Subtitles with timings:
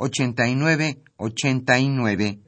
[0.00, 2.38] 89 89.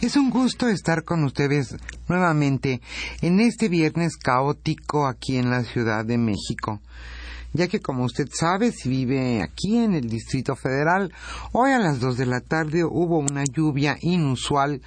[0.00, 1.76] Es un gusto estar con ustedes
[2.08, 2.80] nuevamente
[3.20, 6.80] en este viernes caótico aquí en la Ciudad de México
[7.56, 11.12] ya que como usted sabe, si vive aquí en el Distrito Federal,
[11.52, 14.82] hoy a las dos de la tarde hubo una lluvia inusual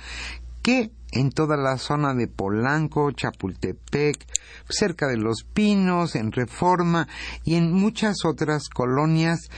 [0.61, 4.25] que en toda la zona de Polanco, Chapultepec,
[4.69, 7.07] cerca de Los Pinos, en Reforma
[7.43, 9.49] y en muchas otras colonias,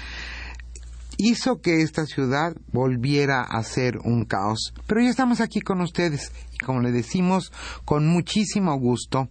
[1.18, 4.74] hizo que esta ciudad volviera a ser un caos.
[4.88, 7.52] Pero ya estamos aquí con ustedes y como le decimos,
[7.84, 9.28] con muchísimo gusto,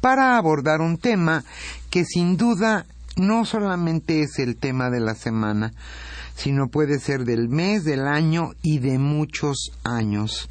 [0.00, 1.44] para abordar un tema
[1.90, 2.86] que sin duda
[3.18, 5.72] no solamente es el tema de la semana,
[6.34, 10.48] sino puede ser del mes, del año y de muchos años.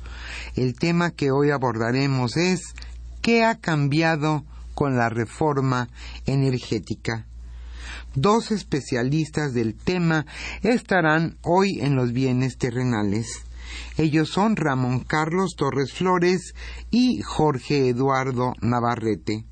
[0.55, 2.73] El tema que hoy abordaremos es
[3.22, 5.89] ¿qué ha cambiado con la reforma
[6.25, 7.25] energética?
[8.16, 10.25] Dos especialistas del tema
[10.61, 13.44] estarán hoy en los bienes terrenales.
[13.97, 16.53] Ellos son Ramón Carlos Torres Flores
[16.89, 19.45] y Jorge Eduardo Navarrete.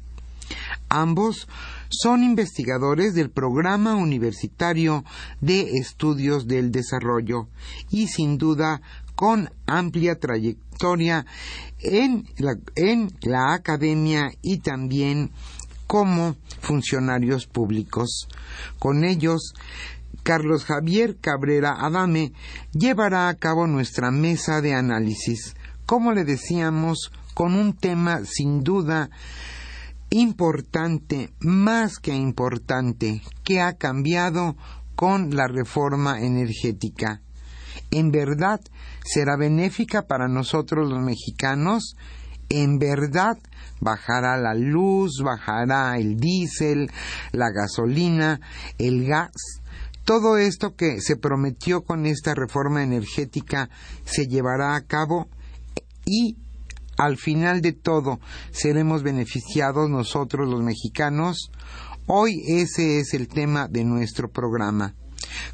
[0.89, 1.47] Ambos
[1.89, 5.03] son investigadores del Programa Universitario
[5.41, 7.47] de Estudios del Desarrollo
[7.89, 8.81] y sin duda
[9.15, 11.25] con amplia trayectoria
[11.79, 15.31] en la, en la academia y también
[15.87, 18.27] como funcionarios públicos.
[18.79, 19.53] Con ellos,
[20.23, 22.33] Carlos Javier Cabrera Adame
[22.73, 29.09] llevará a cabo nuestra mesa de análisis, como le decíamos, con un tema sin duda
[30.15, 34.55] importante, más que importante, que ha cambiado
[34.95, 37.21] con la reforma energética.
[37.91, 38.61] ¿En verdad
[39.03, 41.97] será benéfica para nosotros los mexicanos?
[42.47, 43.37] ¿En verdad
[43.81, 46.89] bajará la luz, bajará el diésel,
[47.33, 48.39] la gasolina,
[48.77, 49.33] el gas?
[50.05, 53.69] Todo esto que se prometió con esta reforma energética
[54.05, 55.27] se llevará a cabo
[56.05, 56.37] y
[56.97, 58.19] al final de todo
[58.51, 61.51] seremos beneficiados nosotros los mexicanos.
[62.07, 64.95] Hoy ese es el tema de nuestro programa.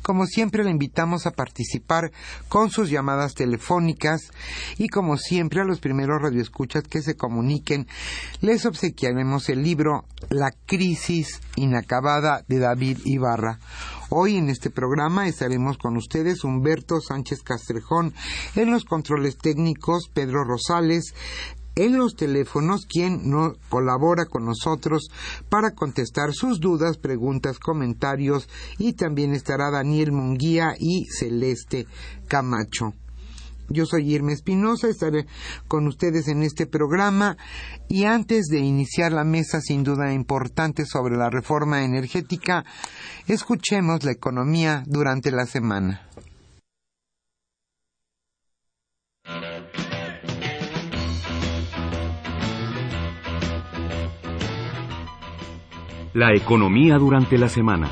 [0.02, 2.12] Como siempre, le invitamos a participar
[2.50, 4.32] con sus llamadas telefónicas
[4.78, 7.88] y como siempre a los primeros radioescuchas que se comuniquen,
[8.42, 13.60] les obsequiaremos el libro La crisis inacabada de David Ibarra.
[14.10, 18.14] Hoy en este programa estaremos con ustedes Humberto Sánchez Castrejón,
[18.56, 21.14] en los controles técnicos Pedro Rosales,
[21.76, 23.22] en los teléfonos quien
[23.70, 25.10] colabora con nosotros
[25.50, 31.88] para contestar sus dudas, preguntas, comentarios y también estará Daniel Munguía y Celeste
[32.28, 32.94] Camacho.
[33.70, 35.28] Yo soy Irma Espinosa, estaré
[35.70, 37.38] con ustedes en este programa
[37.88, 42.66] y antes de iniciar la mesa sin duda importante sobre la reforma energética,
[43.28, 46.02] escuchemos la economía durante la semana.
[56.14, 57.90] La economía durante la semana.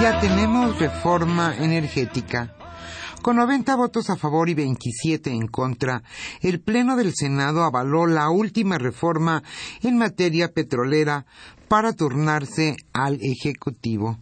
[0.00, 2.56] Ya tenemos reforma energética.
[3.20, 6.02] Con 90 votos a favor y 27 en contra,
[6.40, 9.42] el Pleno del Senado avaló la última reforma
[9.82, 11.26] en materia petrolera
[11.68, 14.16] para turnarse al Ejecutivo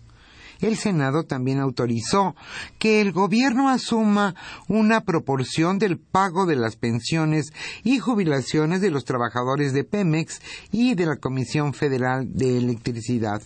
[0.61, 2.35] el Senado también autorizó
[2.79, 4.35] que el gobierno asuma
[4.69, 7.53] una proporción del pago de las pensiones
[7.83, 10.41] y jubilaciones de los trabajadores de Pemex
[10.73, 13.43] y de la Comisión Federal de Electricidad.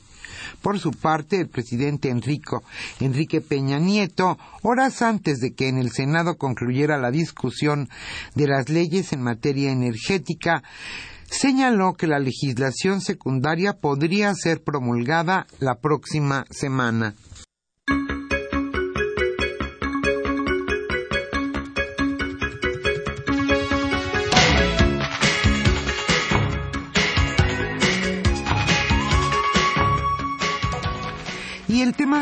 [0.62, 2.62] Por su parte, el presidente Enrico,
[3.00, 7.88] Enrique Peña Nieto, horas antes de que en el Senado concluyera la discusión
[8.34, 10.62] de las leyes en materia energética,
[11.30, 17.14] señaló que la legislación secundaria podría ser promulgada la próxima semana.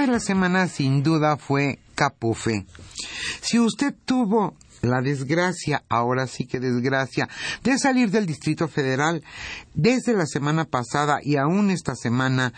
[0.03, 2.67] De la semana sin duda fue Capufe.
[3.41, 7.29] Si usted tuvo la desgracia, ahora sí que desgracia,
[7.63, 9.23] de salir del Distrito Federal
[9.75, 12.53] desde la semana pasada y aún esta semana,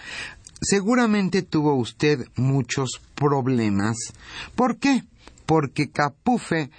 [0.62, 3.96] seguramente tuvo usted muchos problemas.
[4.55, 5.05] ¿Por qué?
[5.44, 6.70] Porque Capufe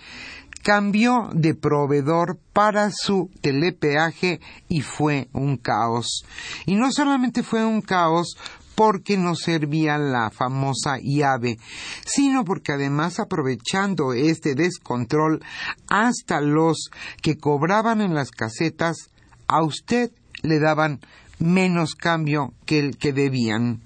[0.63, 6.25] cambió de proveedor para su telepeaje y fue un caos.
[6.65, 8.35] Y no solamente fue un caos
[8.75, 11.57] porque no servía la famosa llave,
[12.06, 15.44] sino porque además aprovechando este descontrol,
[15.88, 16.89] hasta los
[17.22, 19.10] que cobraban en las casetas,
[19.48, 20.12] a usted
[20.44, 21.00] le daban
[21.39, 23.81] menos cambio que el que debían.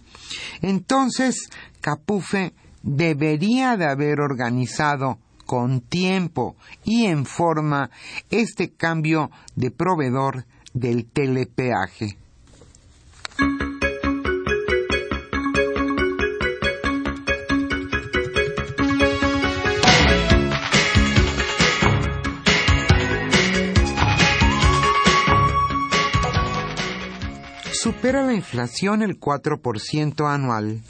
[0.61, 1.49] Entonces,
[1.81, 2.53] Capufe
[2.83, 7.89] debería de haber organizado con tiempo y en forma
[8.29, 12.17] este cambio de proveedor del telepeaje.
[27.99, 30.81] Supera la inflación el 4% anual.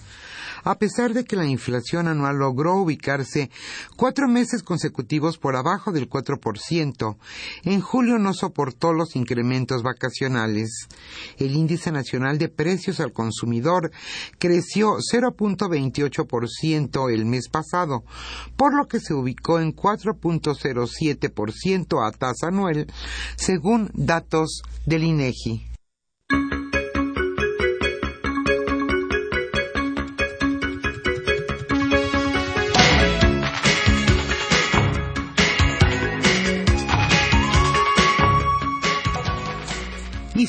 [0.64, 3.50] A pesar de que la inflación anual logró ubicarse
[3.96, 7.18] cuatro meses consecutivos por abajo del 4%,
[7.64, 10.88] en julio no soportó los incrementos vacacionales.
[11.38, 13.90] El índice nacional de precios al consumidor
[14.38, 18.04] creció 0.28% el mes pasado,
[18.56, 22.86] por lo que se ubicó en 4.07% a tasa anual,
[23.36, 25.69] según datos del INEGI.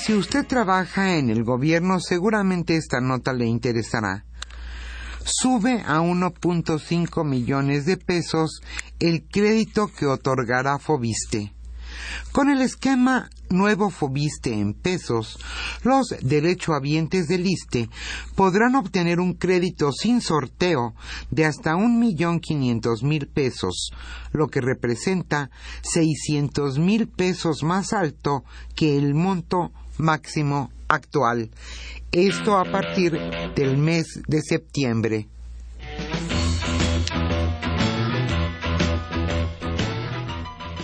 [0.00, 4.24] Si usted trabaja en el gobierno, seguramente esta nota le interesará.
[5.24, 8.62] Sube a 1.5 millones de pesos
[8.98, 11.52] el crédito que otorgará Fobiste.
[12.32, 15.38] Con el esquema nuevo Fobiste en pesos,
[15.82, 17.90] los derechohabientes del ISTE
[18.36, 20.94] podrán obtener un crédito sin sorteo
[21.30, 23.92] de hasta un millón quinientos mil pesos,
[24.32, 25.50] lo que representa
[25.82, 31.50] seiscientos mil pesos más alto que el monto máximo actual.
[32.12, 33.12] Esto a partir
[33.54, 35.28] del mes de septiembre.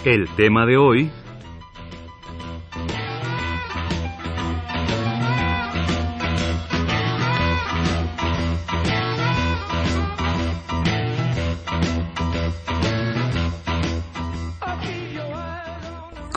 [0.04, 1.10] El tema de hoy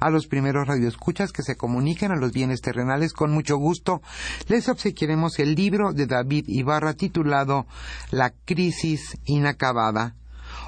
[0.00, 4.02] A los primeros radioescuchas que se comunican a los bienes terrenales, con mucho gusto,
[4.48, 7.66] les obsequiaremos el libro de David Ibarra titulado
[8.10, 10.14] La crisis inacabada.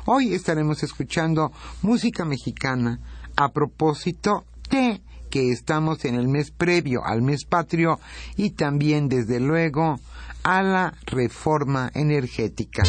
[0.07, 3.01] Hoy estaremos escuchando música mexicana
[3.37, 5.01] a propósito de
[5.31, 7.99] que estamos en el mes previo al mes patrio
[8.37, 9.99] y también, desde luego,
[10.45, 12.85] a la reforma energética.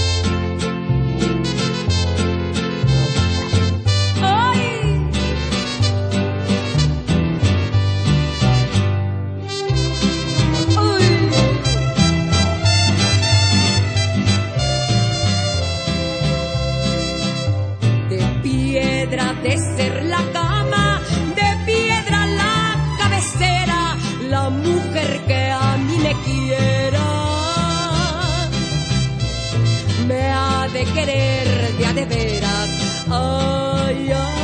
[31.94, 32.70] De veras.
[33.10, 34.38] Ay, ay,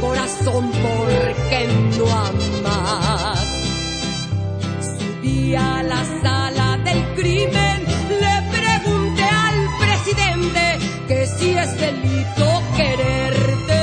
[0.00, 1.08] corazón, ¿por
[1.48, 1.66] qué
[1.98, 3.48] no amas?
[4.80, 7.84] Subí a la sala del crimen,
[8.20, 13.82] le pregunté al presidente que si es delito quererte,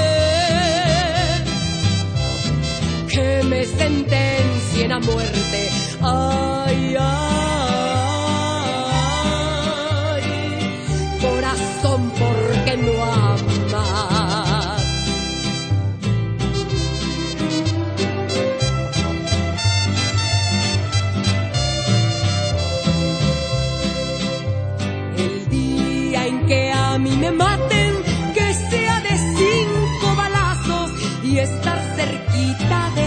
[3.09, 5.69] que me sentencien a muerte.
[6.01, 7.36] Ay, ay.
[32.37, 33.06] 言ったで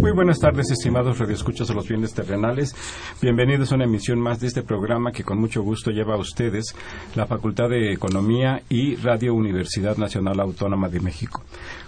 [0.00, 2.74] Muy buenas tardes, estimados radioescuchas de los bienes terrenales.
[3.20, 6.74] Bienvenidos a una emisión más de este programa que con mucho gusto lleva a ustedes
[7.14, 11.42] la Facultad de Economía y Radio Universidad Nacional Autónoma de México.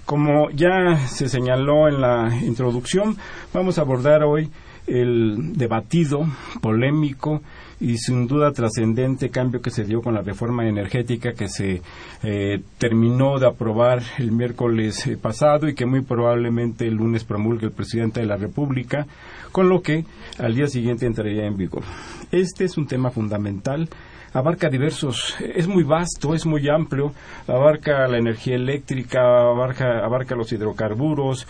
[0.04, 3.16] Como ya se señaló en la introducción,
[3.54, 4.50] vamos a abordar hoy
[4.86, 6.26] el debatido,
[6.60, 7.40] polémico
[7.82, 11.82] y sin duda trascendente cambio que se dio con la reforma energética que se
[12.22, 17.66] eh, terminó de aprobar el miércoles eh, pasado y que muy probablemente el lunes promulgue
[17.66, 19.08] el presidente de la República,
[19.50, 20.04] con lo que
[20.38, 21.82] al día siguiente entraría en vigor.
[22.30, 23.88] Este es un tema fundamental
[24.32, 27.12] abarca diversos, es muy vasto, es muy amplio,
[27.46, 31.46] abarca la energía eléctrica, abarca, abarca los hidrocarburos,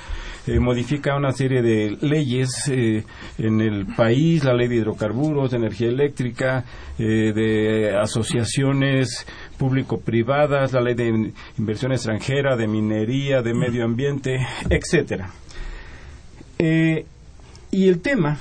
[0.47, 3.05] eh, modifica una serie de leyes eh,
[3.39, 6.65] en el país, la ley de hidrocarburos, de energía eléctrica,
[6.99, 9.27] eh, de asociaciones
[9.59, 15.31] público-privadas, la ley de inversión extranjera, de minería, de medio ambiente, etcétera.
[17.75, 18.37] Y el tema,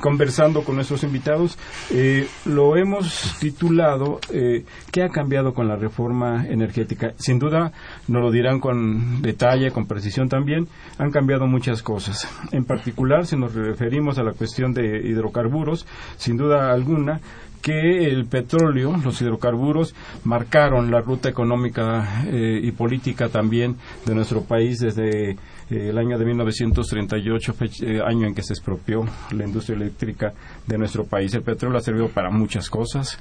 [0.00, 1.58] conversando con nuestros invitados,
[1.90, 7.12] eh, lo hemos titulado eh, ¿Qué ha cambiado con la reforma energética?
[7.16, 7.72] Sin duda,
[8.06, 12.28] nos lo dirán con detalle, con precisión también, han cambiado muchas cosas.
[12.52, 15.84] En particular, si nos referimos a la cuestión de hidrocarburos,
[16.16, 17.20] sin duda alguna,
[17.60, 24.42] que el petróleo, los hidrocarburos, marcaron la ruta económica eh, y política también de nuestro
[24.42, 25.36] país desde
[25.70, 30.32] el año de 1938, eh, año en que se expropió la industria eléctrica
[30.66, 31.34] de nuestro país.
[31.34, 33.18] El petróleo ha servido para muchas cosas.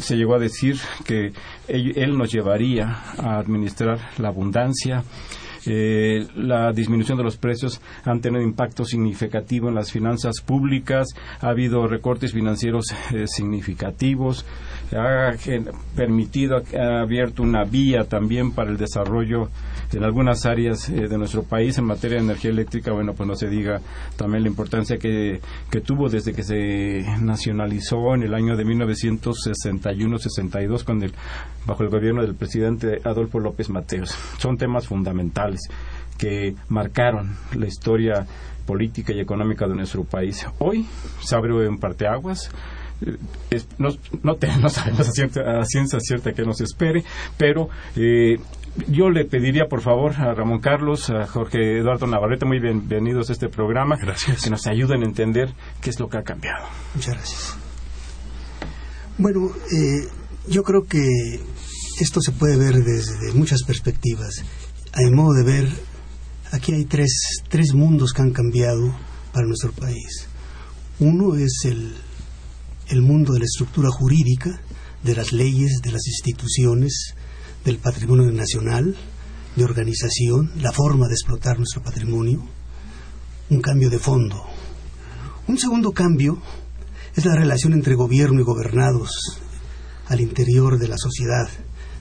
[0.00, 1.32] se llegó a decir que
[1.68, 5.04] él, nos llevaría a administrar la abundancia,
[5.66, 11.08] eh, la disminución de los precios han tenido impacto significativo en las finanzas públicas,
[11.40, 14.46] ha habido recortes financieros eh, significativos,
[14.96, 15.32] ha
[15.94, 19.50] permitido, ha abierto una vía también para el desarrollo
[19.92, 23.34] en algunas áreas eh, de nuestro país en materia de energía eléctrica, bueno, pues no
[23.34, 23.80] se diga
[24.16, 25.40] también la importancia que,
[25.70, 31.12] que tuvo desde que se nacionalizó en el año de 1961-62 con el
[31.66, 34.16] bajo el gobierno del presidente Adolfo López Mateos.
[34.38, 35.60] Son temas fundamentales
[36.16, 38.24] que marcaron la historia
[38.66, 40.46] política y económica de nuestro país.
[40.58, 40.86] Hoy
[41.20, 42.50] se abre un parteaguas
[43.78, 43.90] no,
[44.22, 47.04] no, sabemos a ciencia, cierta que nos espere,
[47.36, 48.38] pero eh,
[48.86, 53.32] yo le pediría, por favor, a Ramón Carlos, a Jorge Eduardo Navarrete, muy bienvenidos a
[53.32, 54.44] este programa, gracias.
[54.44, 56.66] que nos ayuden a entender qué es lo que ha cambiado.
[56.94, 57.56] Muchas gracias.
[59.18, 60.08] Bueno, eh,
[60.48, 61.04] yo creo que
[62.00, 64.44] esto se puede ver desde muchas perspectivas.
[64.92, 65.68] A mi modo de ver,
[66.52, 68.94] aquí hay tres, tres mundos que han cambiado
[69.32, 70.28] para nuestro país.
[71.00, 71.94] Uno es el
[72.88, 74.60] el mundo de la estructura jurídica,
[75.02, 77.14] de las leyes, de las instituciones,
[77.68, 78.96] del patrimonio nacional,
[79.54, 82.42] de organización, la forma de explotar nuestro patrimonio,
[83.50, 84.42] un cambio de fondo.
[85.46, 86.40] Un segundo cambio
[87.14, 89.10] es la relación entre gobierno y gobernados
[90.06, 91.46] al interior de la sociedad,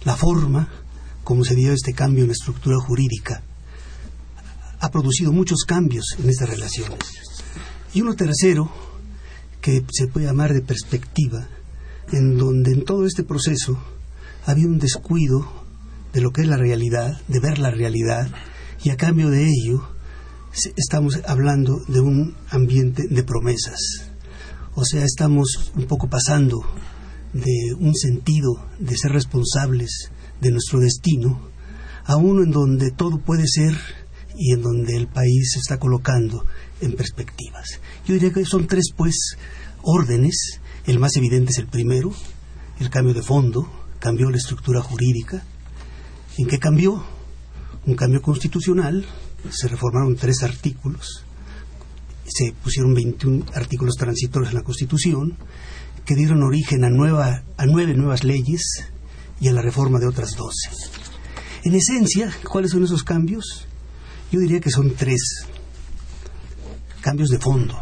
[0.06, 0.70] la forma
[1.26, 3.44] como se dio este cambio en la estructura jurídica.
[4.80, 7.00] Ha producido muchos cambios en estas relaciones.
[7.94, 8.72] Y uno tercero
[9.60, 11.46] que se puede llamar de perspectiva,
[12.14, 13.78] en donde en todo este proceso
[14.46, 15.57] había un descuido
[16.14, 18.30] de lo que es la realidad, de ver la realidad,
[18.84, 19.88] y a cambio de ello
[20.76, 23.80] estamos hablando de un ambiente de promesas.
[24.76, 26.60] O sea, estamos un poco pasando
[27.34, 30.12] de un sentido de ser responsables
[30.42, 31.50] de nuestro destino
[32.06, 33.76] a uno en donde todo puede ser
[34.38, 36.46] y en donde el país se está colocando
[36.80, 37.82] en perspectivas.
[38.06, 39.36] Yo diría que son tres, pues,
[39.82, 40.62] órdenes.
[40.86, 42.14] El más evidente es el primero,
[42.80, 43.68] el cambio de fondo,
[44.00, 45.44] cambió la estructura jurídica.
[46.38, 47.03] ¿En qué cambió?
[47.86, 49.06] Un cambio constitucional,
[49.50, 51.24] se reformaron tres artículos,
[52.27, 55.38] se pusieron 21 artículos transitorios en la Constitución,
[56.06, 58.62] que dieron origen a, nueva, a nueve nuevas leyes
[59.40, 60.70] y a la reforma de otras doce.
[61.64, 63.68] En esencia, ¿cuáles son esos cambios?
[64.31, 65.48] Yo diría que son tres
[67.01, 67.79] cambios de fondo.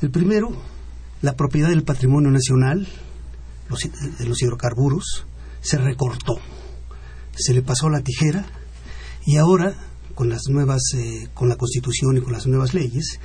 [0.00, 0.50] El primero,
[1.20, 2.88] la propiedad del patrimonio nacional,
[4.18, 5.26] de los hidrocarburos,
[5.60, 6.34] se recortó,
[7.36, 8.46] se le pasó la tijera
[9.24, 9.74] y ahora,
[10.14, 13.18] con las nuevas, eh, con la Constitución y con las nuevas leyes,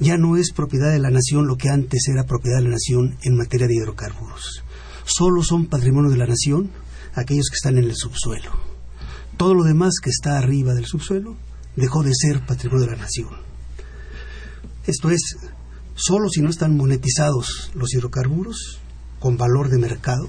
[0.00, 3.18] ya no es propiedad de la nación lo que antes era propiedad de la nación
[3.22, 4.62] en materia de hidrocarburos.
[5.04, 6.70] Solo son patrimonio de la nación
[7.14, 8.52] aquellos que están en el subsuelo.
[9.36, 11.36] Todo lo demás que está arriba del subsuelo
[11.76, 13.30] dejó de ser patrimonio de la nación.
[14.86, 15.20] Esto es,
[15.94, 18.80] solo si no están monetizados los hidrocarburos
[19.18, 20.28] con valor de mercado,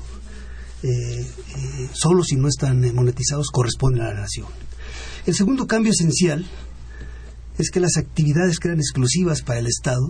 [0.84, 4.48] eh, eh, solo si no están eh, monetizados corresponden a la nación.
[5.26, 6.46] El segundo cambio esencial
[7.58, 10.10] es que las actividades que eran exclusivas para el Estado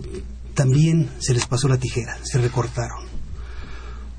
[0.54, 3.06] también se les pasó la tijera, se recortaron.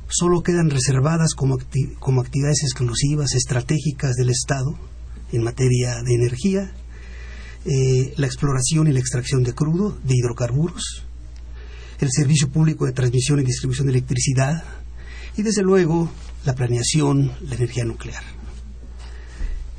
[0.07, 1.57] Solo quedan reservadas como,
[1.99, 4.79] como actividades exclusivas, estratégicas del Estado
[5.33, 6.73] en materia de energía,
[8.15, 11.03] la exploración y la extracción de crudo, de hidrocarburos,
[11.99, 14.63] el servicio público de transmisión y distribución de electricidad
[15.35, 16.09] y desde luego
[16.45, 18.23] la planeación, la energía nuclear.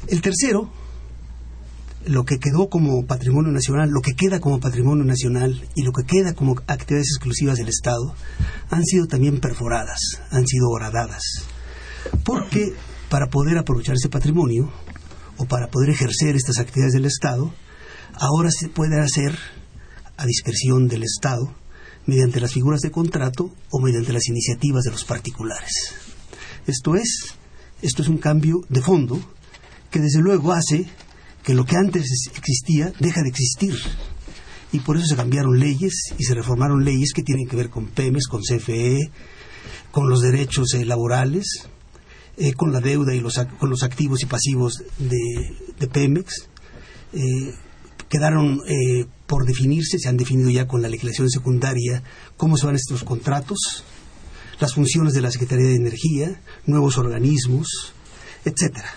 [0.08, 0.70] El tercero,
[2.06, 6.04] lo que quedó como patrimonio nacional, lo que queda como patrimonio nacional y lo que
[6.04, 8.14] queda como actividades exclusivas del Estado,
[8.70, 10.00] han sido también perforadas,
[10.30, 11.22] han sido horadadas.
[12.24, 12.74] Porque
[13.08, 14.72] para poder aprovechar ese patrimonio
[15.38, 17.52] o para poder ejercer estas actividades del Estado,
[18.14, 19.36] ahora se puede hacer
[20.16, 21.54] a discreción del Estado
[22.06, 26.15] mediante las figuras de contrato o mediante las iniciativas de los particulares.
[26.66, 27.34] Esto es,
[27.82, 29.20] esto es un cambio de fondo
[29.90, 30.86] que desde luego hace
[31.42, 33.74] que lo que antes existía deja de existir.
[34.72, 37.86] Y por eso se cambiaron leyes y se reformaron leyes que tienen que ver con
[37.86, 39.10] PEMES, con CFE,
[39.92, 41.68] con los derechos eh, laborales,
[42.38, 46.48] eh, con la deuda y los, con los activos y pasivos de, Pemex.
[47.14, 47.54] Eh,
[48.10, 52.02] quedaron eh, por definirse, se han definido ya con la legislación secundaria
[52.36, 53.84] cómo se van estos contratos,
[54.60, 57.92] las funciones de la Secretaría de Energía, nuevos organismos,
[58.44, 58.88] etcétera.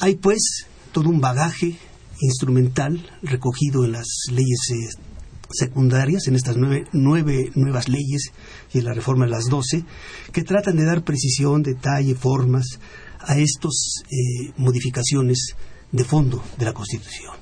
[0.00, 1.76] Hay pues todo un bagaje
[2.20, 5.02] instrumental recogido en las leyes eh,
[5.50, 8.30] secundarias, en estas nueve, nuevas leyes
[8.72, 9.84] y en la reforma de las doce,
[10.32, 12.78] que tratan de dar precisión, detalle, formas
[13.20, 15.54] a estas eh, modificaciones
[15.92, 17.34] de fondo de la Constitución.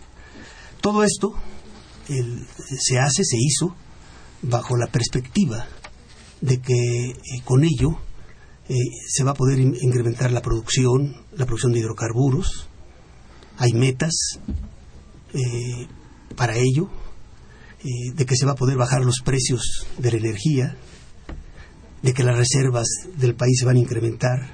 [0.80, 1.34] Todo esto
[2.06, 3.74] se hace, se hizo,
[4.42, 5.66] bajo la perspectiva
[6.44, 7.98] de que eh, con ello
[8.68, 8.74] eh,
[9.08, 12.68] se va a poder incrementar la producción, la producción de hidrocarburos,
[13.56, 14.38] hay metas
[15.32, 15.86] eh,
[16.36, 16.90] para ello,
[18.14, 20.74] de que se va a poder bajar los precios de la energía,
[22.02, 22.86] de que las reservas
[23.18, 24.50] del país se van a incrementar,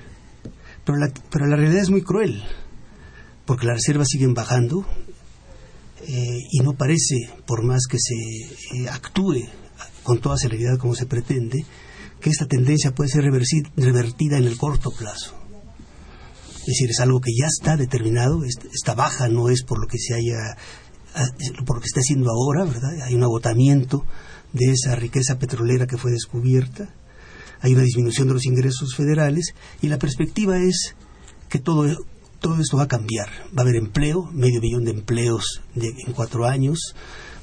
[0.84, 2.42] pero la, pero la realidad es muy cruel,
[3.46, 4.84] porque las reservas siguen bajando
[6.08, 9.48] y no parece, por más que se actúe
[10.02, 11.64] con toda celeridad como se pretende,
[12.20, 15.34] que esta tendencia puede ser revertida en el corto plazo.
[16.60, 19.98] Es decir, es algo que ya está determinado, esta baja no es por lo que
[19.98, 20.56] se haya,
[21.14, 21.26] ah,
[21.64, 22.90] por lo que está haciendo ahora, ¿verdad?
[23.06, 24.04] Hay un agotamiento
[24.52, 26.94] de esa riqueza petrolera que fue descubierta,
[27.60, 30.94] hay una disminución de los ingresos federales y la perspectiva es
[31.48, 31.84] que todo,
[32.40, 33.28] todo esto va a cambiar.
[33.56, 36.94] Va a haber empleo, medio millón de empleos en cuatro años,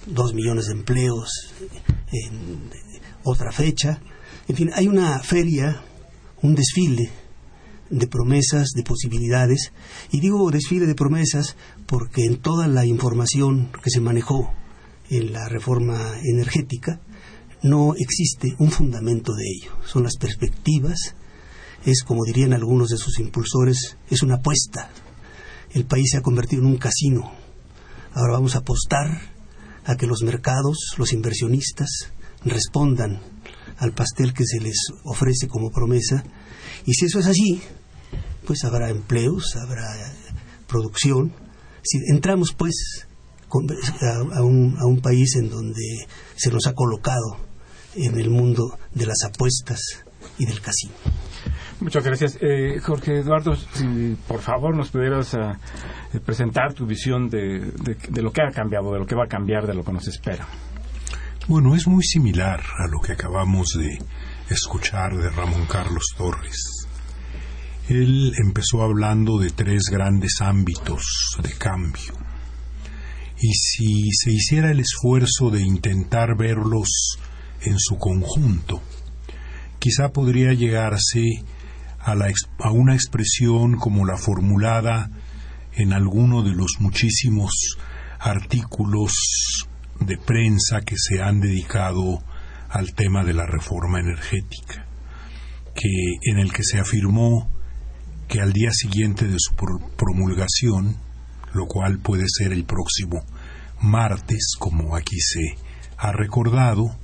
[0.05, 1.29] dos millones de empleos
[2.11, 2.69] en
[3.23, 4.01] otra fecha.
[4.47, 5.81] En fin, hay una feria,
[6.41, 7.11] un desfile
[7.89, 9.71] de promesas, de posibilidades,
[10.11, 14.53] y digo desfile de promesas porque en toda la información que se manejó
[15.09, 16.99] en la reforma energética
[17.63, 19.71] no existe un fundamento de ello.
[19.85, 21.15] Son las perspectivas,
[21.85, 24.89] es como dirían algunos de sus impulsores, es una apuesta.
[25.71, 27.31] El país se ha convertido en un casino.
[28.13, 29.36] Ahora vamos a apostar
[29.87, 32.11] a que los mercados, los inversionistas,
[32.43, 33.21] respondan
[33.77, 36.23] al pastel que se les ofrece como promesa.
[36.85, 37.61] Y si eso es así,
[38.45, 39.87] pues habrá empleos, habrá
[40.67, 41.33] producción.
[41.83, 43.07] Si entramos pues
[44.33, 47.37] a, un, a un país en donde se nos ha colocado
[47.95, 49.79] en el mundo de las apuestas
[50.37, 50.93] y del casino.
[51.81, 52.37] Muchas gracias.
[52.41, 57.71] Eh, Jorge Eduardo, si por favor nos pudieras eh, presentar tu visión de,
[58.09, 60.07] de, lo que ha cambiado, de lo que va a cambiar, de lo que nos
[60.07, 60.47] espera.
[61.47, 63.99] Bueno, es muy similar a lo que acabamos de
[64.49, 66.87] escuchar de Ramón Carlos Torres.
[67.87, 72.13] Él empezó hablando de tres grandes ámbitos de cambio.
[73.39, 77.17] Y si se hiciera el esfuerzo de intentar verlos
[77.61, 78.81] en su conjunto,
[79.79, 81.21] quizá podría llegarse
[82.07, 85.09] a, una expresión como la formulada
[85.73, 87.77] en alguno de los muchísimos
[88.19, 89.11] artículos
[89.99, 92.23] de prensa que se han dedicado
[92.69, 94.87] al tema de la reforma energética,
[95.75, 97.51] que en el que se afirmó
[98.29, 99.53] que al día siguiente de su
[99.97, 100.97] promulgación,
[101.53, 103.23] lo cual puede ser el próximo
[103.81, 105.57] martes, como aquí se
[105.97, 106.95] ha recordado,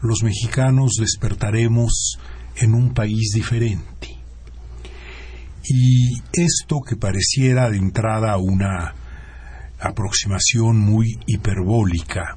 [0.00, 2.18] los mexicanos despertaremos
[2.56, 4.11] en un país diferente.
[5.64, 8.94] Y esto que pareciera de entrada una
[9.80, 12.36] aproximación muy hiperbólica,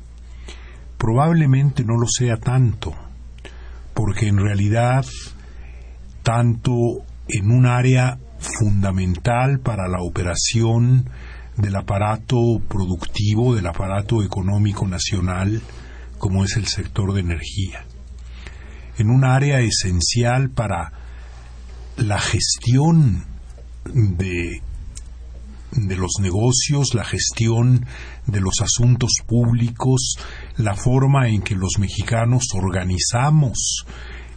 [0.97, 2.93] probablemente no lo sea tanto,
[3.93, 5.05] porque en realidad
[6.23, 6.71] tanto
[7.27, 11.09] en un área fundamental para la operación
[11.57, 15.61] del aparato productivo, del aparato económico nacional,
[16.17, 17.85] como es el sector de energía,
[18.97, 21.04] en un área esencial para
[21.97, 23.25] la gestión
[23.85, 24.61] de,
[25.71, 27.85] de los negocios, la gestión
[28.27, 30.17] de los asuntos públicos,
[30.57, 33.85] la forma en que los mexicanos organizamos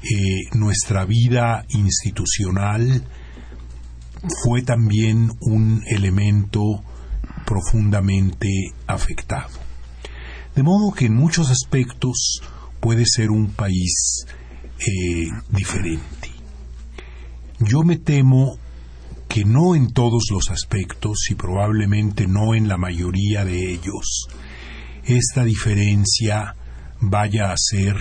[0.02, 3.04] eh, nuestra vida institucional,
[4.44, 6.82] fue también un elemento
[7.46, 8.48] profundamente
[8.86, 9.50] afectado.
[10.54, 12.42] De modo que en muchos aspectos
[12.80, 14.24] puede ser un país
[14.80, 16.17] eh, diferente.
[17.60, 18.56] Yo me temo
[19.28, 24.28] que no en todos los aspectos y probablemente no en la mayoría de ellos,
[25.04, 26.54] esta diferencia
[27.00, 27.96] vaya a ser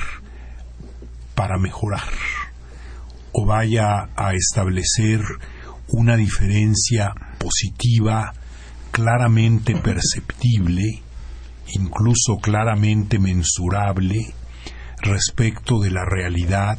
[1.33, 2.13] para mejorar
[3.31, 5.21] o vaya a establecer
[5.87, 8.33] una diferencia positiva
[8.91, 11.01] claramente perceptible,
[11.73, 14.33] incluso claramente mensurable
[15.01, 16.77] respecto de la realidad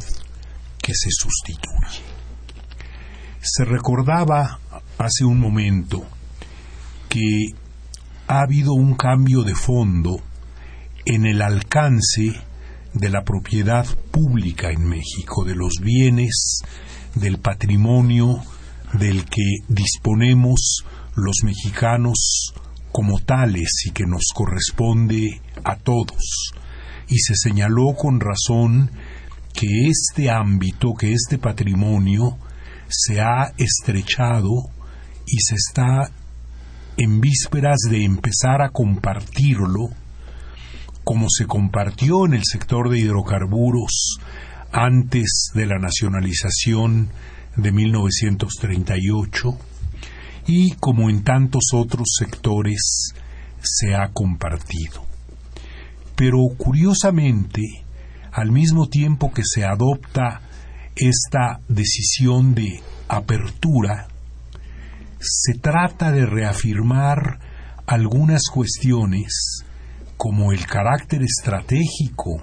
[0.80, 2.17] que se sustituye.
[3.40, 4.58] Se recordaba
[4.98, 6.04] hace un momento
[7.08, 7.54] que
[8.26, 10.20] ha habido un cambio de fondo
[11.04, 12.32] en el alcance
[12.92, 16.62] de la propiedad pública en México, de los bienes,
[17.14, 18.42] del patrimonio
[18.94, 22.52] del que disponemos los mexicanos
[22.90, 26.52] como tales y que nos corresponde a todos.
[27.08, 28.90] Y se señaló con razón
[29.52, 32.38] que este ámbito, que este patrimonio,
[32.88, 34.70] se ha estrechado
[35.26, 36.10] y se está
[36.96, 39.90] en vísperas de empezar a compartirlo,
[41.04, 44.18] como se compartió en el sector de hidrocarburos
[44.72, 47.10] antes de la nacionalización
[47.56, 49.58] de 1938,
[50.46, 53.12] y como en tantos otros sectores
[53.60, 55.04] se ha compartido.
[56.16, 57.62] Pero curiosamente,
[58.32, 60.42] al mismo tiempo que se adopta
[60.98, 64.08] esta decisión de apertura,
[65.20, 67.40] se trata de reafirmar
[67.86, 69.64] algunas cuestiones
[70.16, 72.42] como el carácter estratégico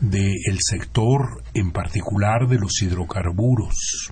[0.00, 4.10] del sector, en particular de los hidrocarburos,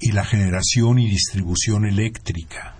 [0.00, 2.76] y la generación y distribución eléctrica,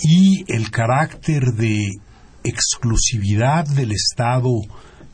[0.00, 1.88] y el carácter de
[2.44, 4.50] exclusividad del Estado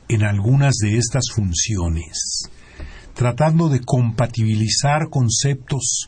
[0.08, 2.48] en algunas de estas funciones,
[3.18, 6.06] tratando de compatibilizar conceptos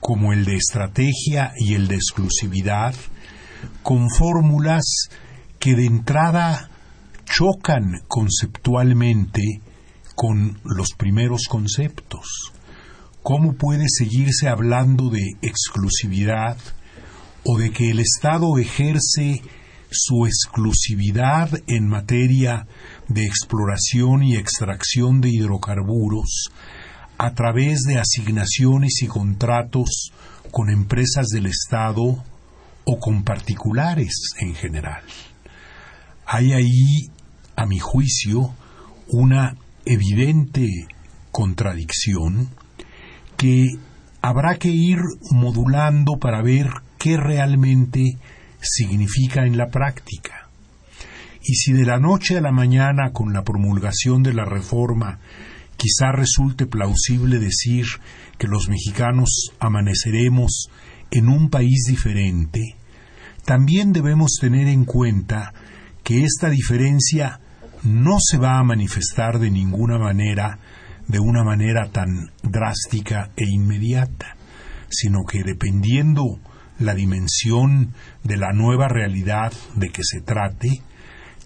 [0.00, 2.94] como el de estrategia y el de exclusividad,
[3.82, 4.84] con fórmulas
[5.58, 6.68] que de entrada
[7.24, 9.62] chocan conceptualmente
[10.14, 12.52] con los primeros conceptos.
[13.22, 16.58] ¿Cómo puede seguirse hablando de exclusividad
[17.44, 19.40] o de que el Estado ejerce
[19.90, 22.66] su exclusividad en materia
[23.12, 26.50] de exploración y extracción de hidrocarburos
[27.18, 30.12] a través de asignaciones y contratos
[30.50, 32.24] con empresas del Estado
[32.84, 35.02] o con particulares en general.
[36.26, 37.10] Hay ahí,
[37.56, 38.54] a mi juicio,
[39.08, 40.68] una evidente
[41.30, 42.48] contradicción
[43.36, 43.68] que
[44.20, 44.98] habrá que ir
[45.30, 48.18] modulando para ver qué realmente
[48.60, 50.41] significa en la práctica.
[51.44, 55.18] Y si de la noche a la mañana, con la promulgación de la reforma,
[55.76, 57.86] quizá resulte plausible decir
[58.38, 60.68] que los mexicanos amaneceremos
[61.10, 62.76] en un país diferente,
[63.44, 65.52] también debemos tener en cuenta
[66.04, 67.40] que esta diferencia
[67.82, 70.58] no se va a manifestar de ninguna manera
[71.08, 74.36] de una manera tan drástica e inmediata,
[74.88, 76.38] sino que dependiendo
[76.78, 80.80] la dimensión de la nueva realidad de que se trate,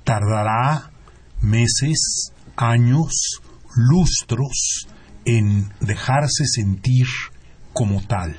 [0.06, 0.92] tardará
[1.40, 3.42] meses, años,
[3.74, 4.86] lustros
[5.24, 7.06] en dejarse sentir
[7.72, 8.36] como tal.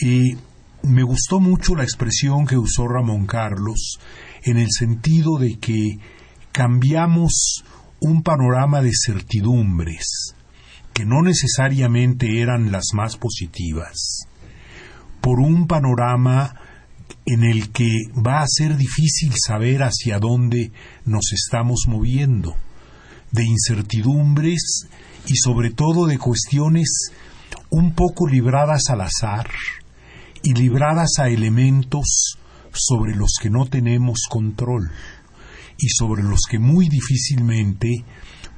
[0.00, 0.36] Y
[0.82, 3.98] me gustó mucho la expresión que usó Ramón Carlos
[4.42, 5.96] en el sentido de que
[6.52, 7.64] cambiamos
[8.00, 10.34] un panorama de certidumbres
[10.92, 14.26] que no necesariamente eran las más positivas
[15.22, 16.54] por un panorama
[17.26, 20.72] en el que va a ser difícil saber hacia dónde
[21.04, 22.56] nos estamos moviendo,
[23.32, 24.88] de incertidumbres
[25.26, 27.10] y sobre todo de cuestiones
[27.70, 29.50] un poco libradas al azar
[30.42, 32.38] y libradas a elementos
[32.72, 34.90] sobre los que no tenemos control
[35.78, 38.04] y sobre los que muy difícilmente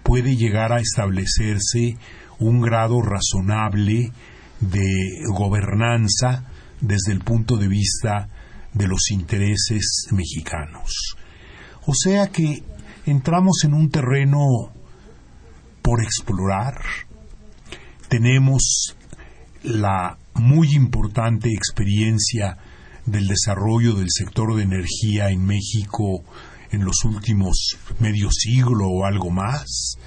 [0.03, 1.97] puede llegar a establecerse
[2.39, 4.13] un grado razonable
[4.61, 6.45] de gobernanza
[6.81, 8.29] desde el punto de vista
[8.73, 11.17] de los intereses mexicanos.
[11.87, 12.63] O sea que
[13.07, 14.73] entramos en un terreno
[15.83, 16.75] por explorar.
[18.09, 18.97] Tenemos
[19.63, 22.57] la muy importante experiencia
[23.07, 26.23] del desarrollo del sector de energía en México
[26.71, 29.99] en los últimos medio siglo o algo más,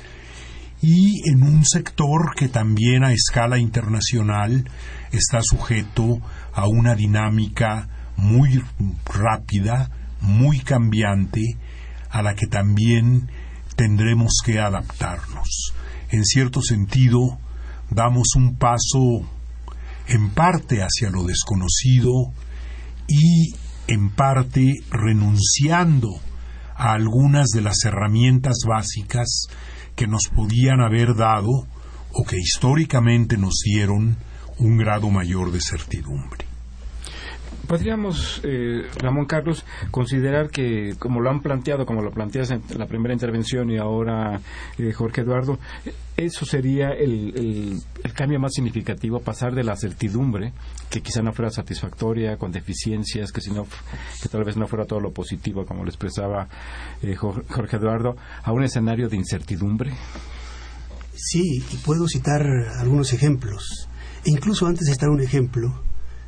[0.82, 4.70] y en un sector que también a escala internacional
[5.12, 6.20] está sujeto
[6.54, 8.64] a una dinámica muy
[9.06, 9.90] rápida,
[10.22, 11.42] muy cambiante,
[12.10, 13.30] a la que también
[13.76, 15.74] tendremos que adaptarnos.
[16.10, 17.40] En cierto sentido,
[17.90, 19.28] damos un paso
[20.08, 22.12] en parte hacia lo desconocido
[23.08, 23.56] y
[23.88, 26.10] en parte renunciando
[26.76, 29.48] a algunas de las herramientas básicas
[29.96, 31.68] que nos podían haber dado
[32.12, 34.18] o que históricamente nos dieron
[34.60, 36.53] un grado mayor de certidumbre.
[37.68, 42.88] Podríamos, eh, Ramón Carlos, considerar que, como lo han planteado, como lo planteas en la
[42.88, 44.42] primera intervención y ahora
[44.78, 45.58] eh, Jorge Eduardo,
[46.18, 50.52] eso sería el, el, cambio más significativo, pasar de la certidumbre,
[50.90, 53.66] que quizá no fuera satisfactoria, con deficiencias, que, si no,
[54.22, 56.48] que tal vez no fuera todo lo positivo, como lo expresaba
[57.02, 59.94] eh, Jorge Eduardo, a un escenario de incertidumbre.
[61.16, 62.42] Sí, y puedo citar
[62.80, 63.88] algunos ejemplos.
[64.26, 65.82] E incluso antes de citar un ejemplo,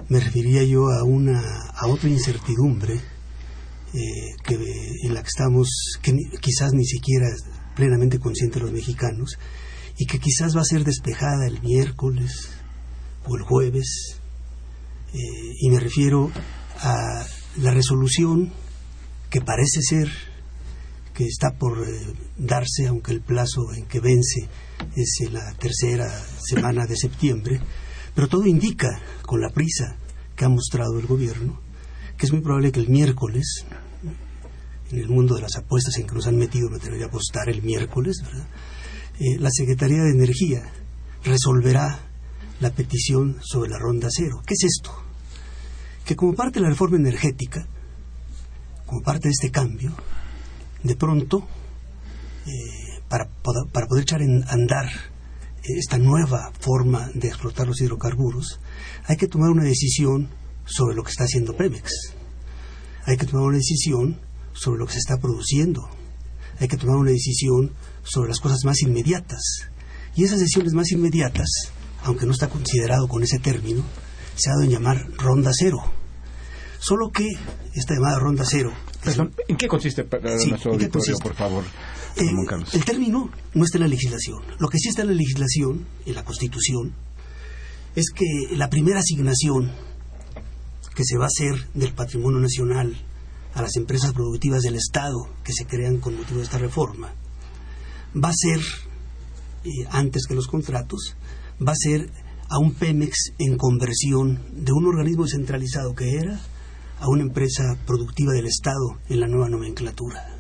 [0.10, 1.42] me referiría yo a una
[1.74, 2.96] a otra incertidumbre
[3.94, 4.56] eh, que
[5.04, 7.28] en la que estamos que quizás ni siquiera
[7.76, 9.38] plenamente conscientes los mexicanos
[9.98, 12.50] y que quizás va a ser despejada el miércoles
[13.26, 14.20] o el jueves
[15.14, 16.32] eh, y me refiero
[16.82, 17.26] a
[17.58, 18.52] la resolución
[19.30, 20.10] que parece ser
[21.14, 24.48] que está por eh, darse aunque el plazo en que vence
[24.96, 27.62] es la tercera semana de septiembre
[28.16, 28.88] Pero todo indica,
[29.24, 29.98] con la prisa
[30.36, 31.60] que ha mostrado el gobierno,
[32.18, 33.66] que es muy probable que el miércoles,
[34.92, 37.50] en el mundo de las apuestas en que nos han metido, me tendría que apostar
[37.50, 38.24] el miércoles.
[39.20, 40.64] Eh, la Secretaría de Energía
[41.26, 42.00] resolverá
[42.62, 44.42] la petición sobre la ronda cero.
[44.46, 44.92] ¿Qué es esto?
[46.06, 47.68] Que como parte de la reforma energética,
[48.86, 49.94] como parte de este cambio,
[50.84, 51.46] de pronto,
[52.46, 53.28] eh, para,
[53.72, 54.86] para poder echar en andar
[55.78, 58.60] esta nueva forma de explotar los hidrocarburos,
[59.06, 60.30] hay que tomar una decisión
[60.66, 61.92] sobre lo que está haciendo Pemex.
[63.06, 64.20] Hay que tomar una decisión
[64.54, 65.90] sobre lo que se está produciendo.
[66.60, 67.74] Hay que tomar una decisión
[68.04, 69.42] sobre las cosas más inmediatas.
[70.16, 71.48] Y esas decisiones más inmediatas,
[72.04, 73.84] aunque no está considerado con ese término,
[74.36, 75.78] se ha dado en llamar ronda cero.
[76.80, 77.28] Solo que
[77.74, 78.72] esta llamada ronda cero.
[79.48, 81.64] ¿en qué consiste para nuestro auditorio, por favor?
[82.18, 82.24] Eh,
[82.74, 84.42] el término no está en la legislación.
[84.60, 86.94] Lo que sí está en la legislación, en la Constitución,
[87.96, 89.72] es que la primera asignación
[90.96, 92.96] que se va a hacer del patrimonio nacional
[93.54, 97.14] a las empresas productivas del Estado que se crean con motivo de esta reforma
[98.16, 98.60] va a ser,
[99.66, 101.16] eh, antes que los contratos,
[101.66, 102.10] va a ser
[102.50, 106.40] a un Pemex en conversión de un organismo descentralizado que era
[107.00, 110.35] a una empresa productiva del Estado en la nueva nomenclatura.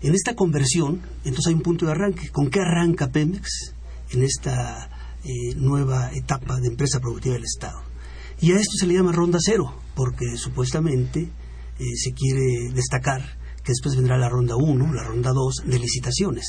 [0.00, 2.28] En esta conversión, entonces hay un punto de arranque.
[2.30, 3.74] ¿Con qué arranca Pemex
[4.10, 7.82] en esta eh, nueva etapa de empresa productiva del Estado?
[8.40, 13.22] Y a esto se le llama ronda cero, porque supuestamente eh, se quiere destacar
[13.64, 16.46] que después vendrá la ronda 1, la ronda 2 de licitaciones.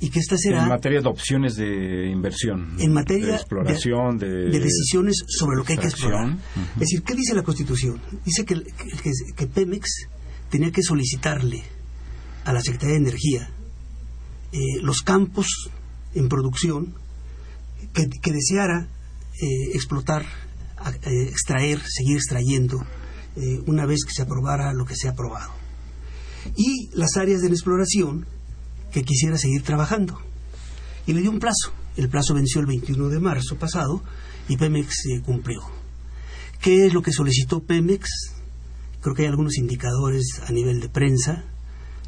[0.00, 0.64] Y que esta será...
[0.64, 2.76] En materia de opciones de inversión.
[2.78, 6.36] En materia de exploración, de, de, decisiones sobre lo que hay que explorar.
[6.74, 7.98] Es decir, ¿qué dice la Constitución?
[8.24, 8.62] Dice que,
[9.34, 10.08] que Pemex
[10.50, 11.62] tenía que solicitarle
[12.44, 13.50] a la Secretaría de Energía
[14.56, 15.68] eh, los campos
[16.14, 16.94] en producción
[17.92, 18.86] que, deseara
[19.42, 20.24] eh, explotar,
[21.02, 22.86] eh, extraer, seguir extrayendo
[23.66, 25.50] una vez que se aprobara lo que se ha aprobado.
[26.54, 28.26] Y las áreas de la exploración
[28.92, 30.20] que quisiera seguir trabajando.
[31.04, 31.72] Y le dio un plazo.
[31.96, 34.04] El plazo venció el 21 de marzo pasado
[34.48, 35.62] y Pemex cumplió.
[36.60, 38.08] ¿Qué es lo que solicitó Pemex?
[39.00, 41.44] Creo que hay algunos indicadores a nivel de prensa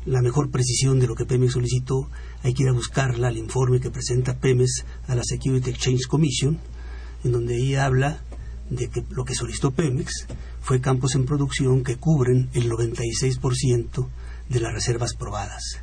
[0.07, 2.09] la mejor precisión de lo que Pemex solicitó,
[2.43, 6.59] hay que ir a buscarla al informe que presenta Pemex a la Security Exchange Commission,
[7.25, 8.23] en donde ella habla
[8.71, 10.27] de que lo que solicitó Pemex
[10.61, 14.09] fue campos en producción que cubren el 96%
[14.49, 15.81] de las reservas probadas.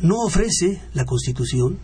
[0.00, 1.78] No ofrece la Constitución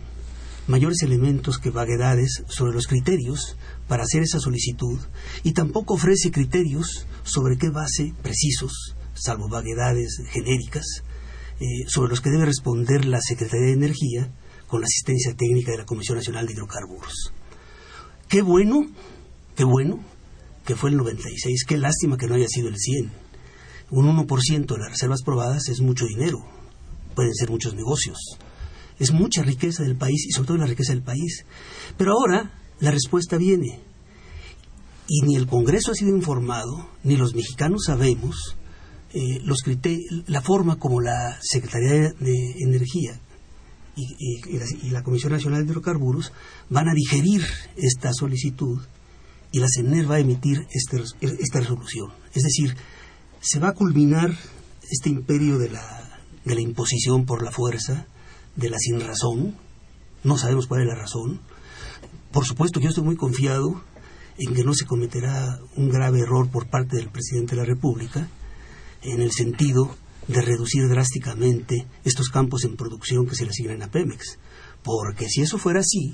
[0.67, 4.99] mayores elementos que vaguedades sobre los criterios para hacer esa solicitud
[5.43, 11.03] y tampoco ofrece criterios sobre qué base precisos, salvo vaguedades genéricas,
[11.61, 14.31] eh, sobre los que debe responder la Secretaría de Energía
[14.65, 17.33] con la asistencia técnica de la Comisión Nacional de Hidrocarburos.
[18.27, 18.87] Qué bueno,
[19.55, 20.03] qué bueno
[20.65, 23.11] que fue el 96, qué lástima que no haya sido el 100.
[23.91, 26.39] Un 1% de las reservas probadas es mucho dinero,
[27.13, 28.17] pueden ser muchos negocios,
[28.97, 31.45] es mucha riqueza del país y sobre todo la riqueza del país.
[31.95, 33.81] Pero ahora la respuesta viene
[35.07, 38.55] y ni el Congreso ha sido informado, ni los mexicanos sabemos
[39.13, 39.59] eh, los
[40.27, 43.19] la forma como la Secretaría de Energía
[43.95, 46.31] y, la, Comisión Nacional de Hidrocarburos
[46.69, 47.43] van a digerir
[47.75, 48.79] esta solicitud
[49.51, 52.11] y la CENER va a emitir este, esta resolución.
[52.33, 52.75] Es decir,
[53.41, 54.33] se va a culminar
[54.89, 58.07] este imperio de la, de la imposición por la fuerza,
[58.55, 59.55] de la sin razón,
[60.23, 61.41] no sabemos cuál es la razón.
[62.31, 63.83] Por supuesto yo estoy muy confiado
[64.37, 68.27] en que no se cometerá un grave error por parte del presidente de la República,
[69.01, 69.95] en el sentido
[70.27, 74.37] de reducir drásticamente estos campos en producción que se le asignan a Pemex.
[74.83, 76.13] Porque si eso fuera así,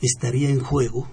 [0.00, 1.08] estaría en juego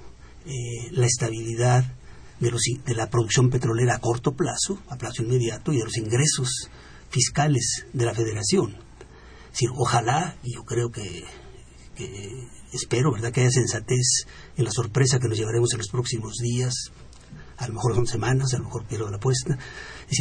[0.45, 1.95] eh, la estabilidad
[2.39, 5.97] de, los, de la producción petrolera a corto plazo, a plazo inmediato, y de los
[5.97, 6.69] ingresos
[7.09, 8.77] fiscales de la federación.
[9.75, 11.23] Ojalá, y yo creo que,
[11.95, 14.25] que espero, ¿verdad?, que haya sensatez
[14.57, 16.73] en la sorpresa que nos llevaremos en los próximos días,
[17.61, 19.57] a lo mejor son semanas, a lo mejor pierdo la apuesta,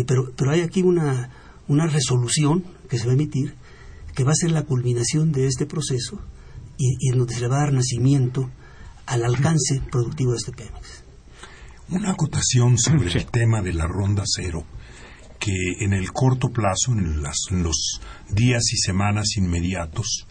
[0.07, 1.31] pero, pero hay aquí una,
[1.69, 3.57] una resolución que se va a emitir
[4.15, 6.21] que va a ser la culminación de este proceso
[6.77, 8.51] y, en donde se le va a dar nacimiento
[9.07, 11.05] al alcance productivo de este Pemex.
[11.91, 14.65] Una acotación sobre el tema de la ronda cero,
[15.39, 20.27] que en el corto plazo, en, en los días y semanas inmediatos,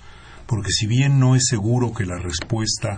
[0.46, 2.98] porque si bien no es seguro que la respuesta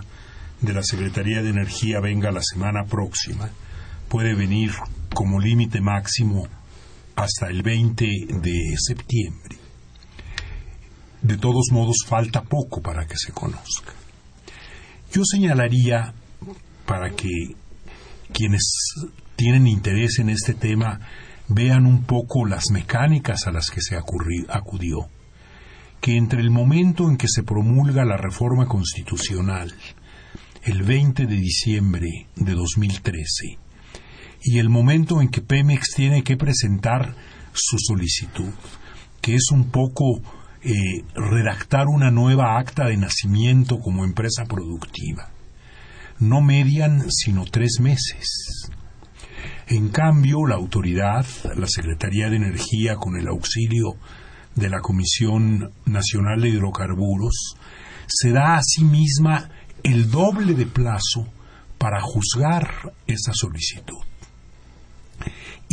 [0.60, 3.50] de la Secretaría de Energía venga la semana próxima,
[4.12, 4.72] puede venir
[5.14, 6.46] como límite máximo
[7.16, 8.04] hasta el 20
[8.42, 9.56] de septiembre.
[11.22, 13.94] De todos modos, falta poco para que se conozca.
[15.14, 16.12] Yo señalaría
[16.84, 17.30] para que
[18.34, 18.60] quienes
[19.34, 21.00] tienen interés en este tema
[21.48, 25.08] vean un poco las mecánicas a las que se acudió,
[26.02, 29.72] que entre el momento en que se promulga la reforma constitucional,
[30.64, 33.61] el 20 de diciembre de 2013,
[34.44, 37.14] y el momento en que Pemex tiene que presentar
[37.52, 38.50] su solicitud,
[39.20, 40.20] que es un poco
[40.64, 45.30] eh, redactar una nueva acta de nacimiento como empresa productiva.
[46.18, 48.70] No median sino tres meses.
[49.68, 51.26] En cambio, la autoridad,
[51.56, 53.96] la Secretaría de Energía, con el auxilio
[54.54, 57.56] de la Comisión Nacional de Hidrocarburos,
[58.06, 59.50] se da a sí misma
[59.82, 61.26] el doble de plazo
[61.78, 64.11] para juzgar esa solicitud.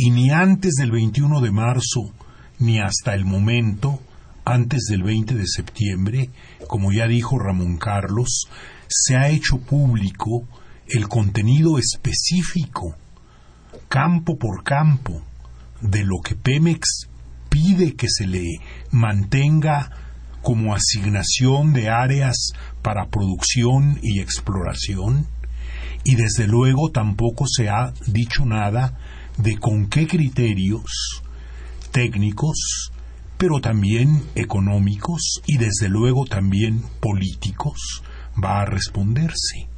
[0.02, 2.10] Y ni antes del 21 de marzo,
[2.58, 4.00] ni hasta el momento,
[4.46, 6.30] antes del 20 de septiembre,
[6.68, 8.48] como ya dijo Ramón Carlos,
[8.88, 10.48] se ha hecho público
[10.88, 12.96] el contenido específico
[13.90, 15.20] campo por campo
[15.82, 17.06] de lo que Pemex
[17.50, 18.46] pide que se le
[18.90, 19.90] mantenga
[20.40, 25.26] como asignación de áreas para producción y exploración.
[26.04, 28.96] Y desde luego tampoco se ha dicho nada
[29.42, 31.22] de con qué criterios
[31.92, 32.92] técnicos,
[33.38, 38.02] pero también económicos y desde luego también políticos
[38.42, 39.68] va a responderse.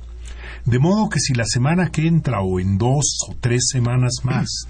[0.64, 4.66] De modo que si la semana que entra o en dos o tres semanas más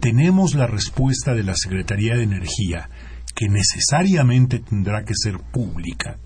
[0.00, 2.88] tenemos la respuesta de la Secretaría de Energía,
[3.34, 6.18] que necesariamente tendrá que ser pública,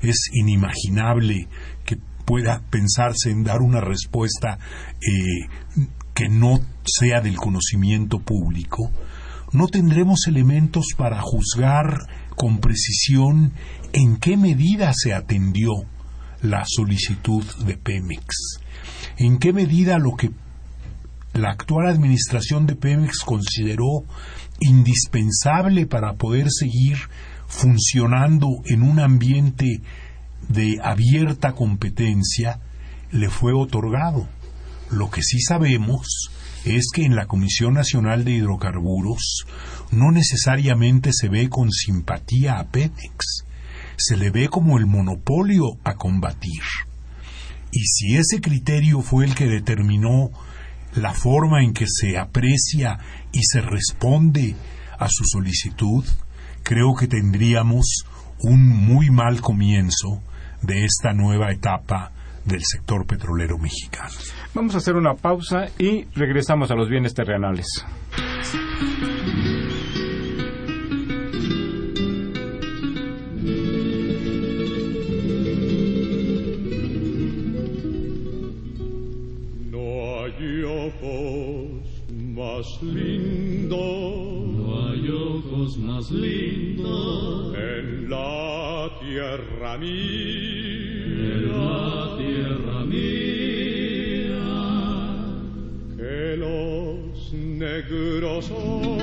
[0.00, 1.48] es inimaginable
[1.84, 4.58] que pueda pensarse en dar una respuesta
[4.94, 5.48] eh,
[6.16, 8.90] que no sea del conocimiento público,
[9.52, 13.52] no tendremos elementos para juzgar con precisión
[13.92, 15.72] en qué medida se atendió
[16.40, 18.60] la solicitud de Pemex.
[19.18, 20.30] ¿En qué medida lo que
[21.34, 24.04] la actual administración de Pemex consideró
[24.58, 26.96] indispensable para poder seguir
[27.46, 29.82] funcionando en un ambiente
[30.48, 32.60] de abierta competencia
[33.10, 34.26] le fue otorgado?
[34.90, 36.30] Lo que sí sabemos
[36.64, 39.44] es que en la Comisión Nacional de Hidrocarburos
[39.90, 43.46] no necesariamente se ve con simpatía a Pemex
[43.96, 46.62] se le ve como el monopolio a combatir.
[47.72, 50.30] Y si ese criterio fue el que determinó
[50.94, 52.98] la forma en que se aprecia
[53.32, 54.54] y se responde
[54.98, 56.04] a su solicitud,
[56.62, 58.04] creo que tendríamos
[58.40, 60.22] un muy mal comienzo
[60.62, 62.12] de esta nueva etapa
[62.46, 64.14] del sector petrolero mexicano.
[64.54, 67.66] Vamos a hacer una pausa y regresamos a los bienes terrenales.
[82.56, 90.55] más lindo, no hay ojos más lindos en la tierra mía,
[96.36, 98.96] los negros ojos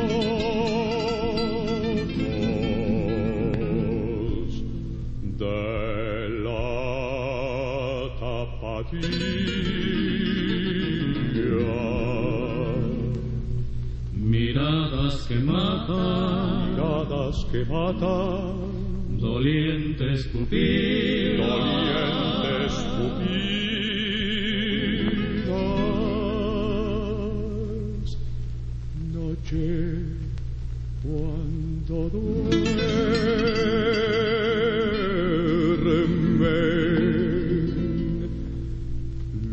[5.38, 6.60] de la
[8.20, 9.44] tapatía.
[15.28, 22.93] que matan, miradas que matan, dolientes pupilas, dolientes
[29.54, 30.00] noche
[31.04, 32.64] cuando duerme,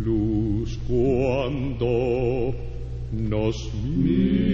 [0.05, 2.55] luz cuando
[3.13, 4.50] nos espera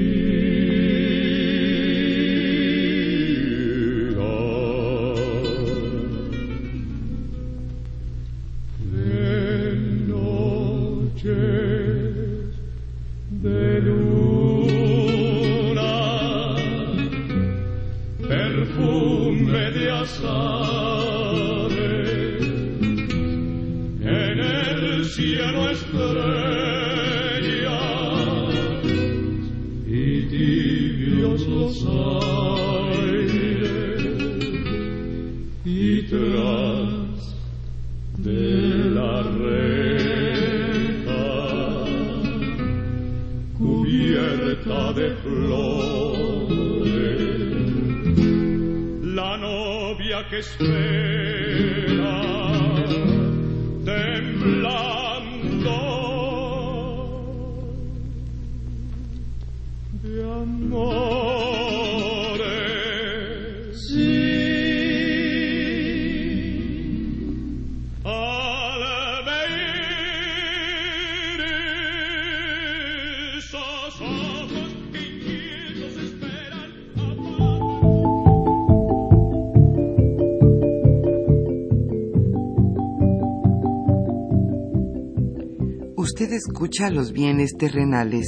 [86.37, 88.27] escucha los bienes terrenales.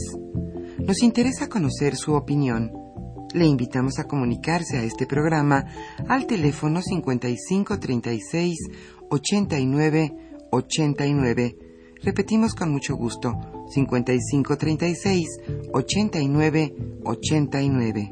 [0.79, 2.73] Nos interesa conocer su opinión.
[3.35, 5.67] Le invitamos a comunicarse a este programa
[6.09, 8.57] al teléfono 5536
[9.11, 10.17] 89
[10.51, 11.57] 89.
[12.03, 13.35] Repetimos con mucho gusto,
[13.71, 15.27] 5536
[15.73, 18.11] 89 89.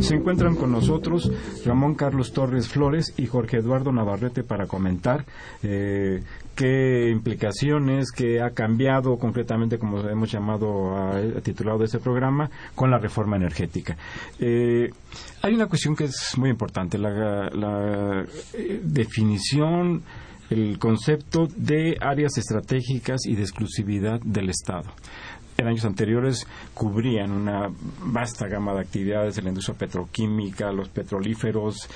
[0.00, 1.30] Se encuentran con nosotros
[1.64, 5.24] Ramón Carlos Torres Flores y Jorge Eduardo Navarrete para comentar
[5.62, 6.22] eh,
[6.54, 12.98] qué implicaciones, qué ha cambiado concretamente, como hemos llamado, a, titulado este programa, con la
[12.98, 13.96] reforma energética.
[14.38, 14.90] Eh,
[15.42, 18.24] hay una cuestión que es muy importante, la, la
[18.54, 20.02] eh, definición
[20.50, 24.90] el concepto de áreas estratégicas y de exclusividad del Estado
[25.56, 31.88] en años anteriores cubrían una vasta gama de actividades en la industria petroquímica, los petrolíferos,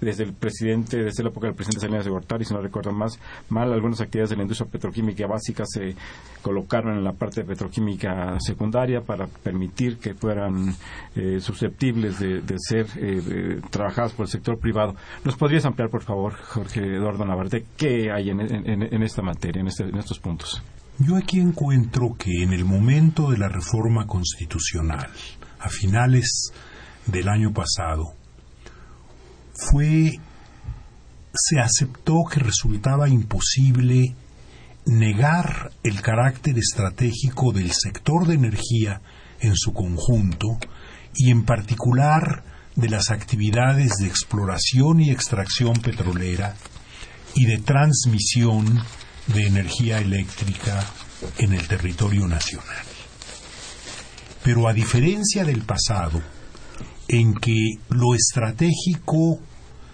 [0.00, 3.18] desde el presidente, desde la época del presidente Salinas de Gortari, si no recuerdo más
[3.48, 5.94] mal, algunas actividades de la industria petroquímica básica se
[6.42, 10.74] colocaron en la parte petroquímica secundaria para permitir que fueran
[11.14, 14.94] eh, susceptibles de, ser eh, trabajadas por el sector privado.
[15.24, 19.84] ¿Nos podrías ampliar, por favor, Jorge Eduardo Navarrete, qué hay en, esta materia, en, este,
[19.84, 20.62] en estos puntos?
[20.98, 25.08] Yo aquí encuentro que en el momento de la reforma constitucional,
[25.58, 26.52] a finales
[27.06, 28.14] del año pasado,
[29.60, 30.18] fue
[31.32, 34.14] se aceptó que resultaba imposible
[34.86, 39.00] negar el carácter estratégico del sector de energía
[39.40, 40.58] en su conjunto
[41.14, 42.42] y en particular
[42.74, 46.56] de las actividades de exploración y extracción petrolera
[47.34, 48.82] y de transmisión
[49.28, 50.84] de energía eléctrica
[51.38, 52.84] en el territorio nacional.
[54.42, 56.20] Pero a diferencia del pasado,
[57.08, 59.40] en que lo estratégico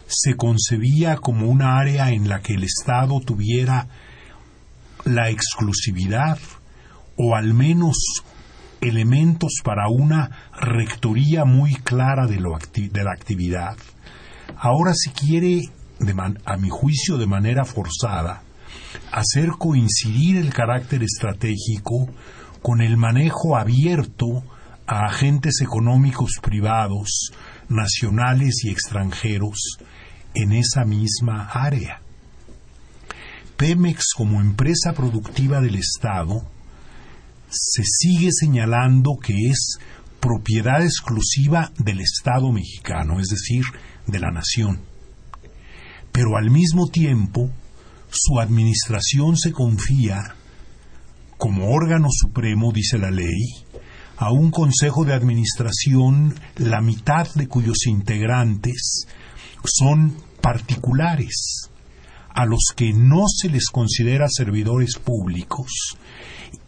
[0.07, 3.89] se concebía como una área en la que el Estado tuviera
[5.05, 6.39] la exclusividad
[7.17, 7.97] o al menos
[8.81, 10.31] elementos para una
[10.61, 13.77] rectoría muy clara de, la actividad,
[14.59, 15.63] ahora se quiere,
[16.45, 18.43] a mi juicio de manera forzada,
[19.13, 22.09] hacer coincidir el carácter estratégico
[22.63, 24.45] con el manejo abierto
[24.87, 27.31] a agentes económicos privados,
[27.69, 29.79] nacionales y extranjeros,
[30.37, 32.01] en esa misma área.
[33.57, 36.43] Pemex como empresa productiva del Estado
[37.49, 39.78] se sigue señalando que es
[40.20, 43.64] propiedad exclusiva del Estado mexicano, es decir,
[44.07, 44.80] de la nación.
[46.12, 47.51] Pero al mismo tiempo
[48.11, 50.34] su administración se confía,
[51.39, 53.41] como órgano supremo, dice la ley,
[54.18, 59.07] a un consejo de administración, la mitad de cuyos integrantes
[59.64, 61.73] son particulares,
[62.33, 65.97] a los que no se les considera servidores públicos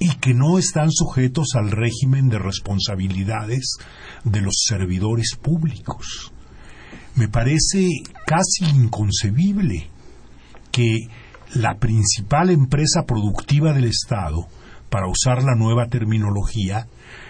[0.01, 3.77] y que no están sujetos al régimen de responsabilidades
[4.25, 6.33] de los servidores públicos.
[7.15, 7.89] Me parece
[8.27, 9.89] casi inconcebible
[10.73, 11.07] que
[11.55, 14.49] la principal empresa productiva del Estado,
[14.91, 16.89] para usar la nueva terminología,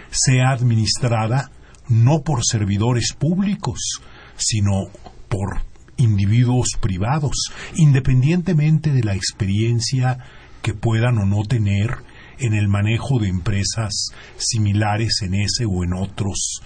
[0.09, 1.51] sea administrada
[1.89, 4.01] no por servidores públicos,
[4.35, 4.87] sino
[5.27, 5.68] por
[5.99, 10.17] individuos privados, independientemente de la experiencia
[10.61, 11.97] que puedan o no tener
[12.39, 16.61] en el manejo de empresas similares en ese o en otros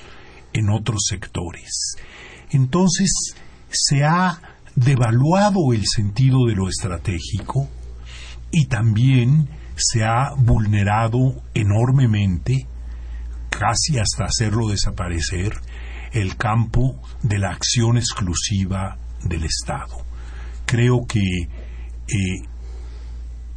[0.54, 1.96] en otros sectores.
[2.52, 3.12] Entonces,
[3.70, 4.40] se ha
[4.76, 7.68] devaluado el sentido de lo estratégico
[8.52, 12.68] y también se ha vulnerado enormemente,
[13.50, 15.54] casi hasta hacerlo desaparecer,
[16.12, 19.96] el campo de la acción exclusiva del Estado.
[20.66, 22.48] Creo que eh,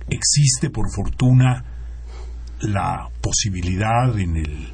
[0.09, 1.65] existe, por fortuna,
[2.61, 4.73] la posibilidad en el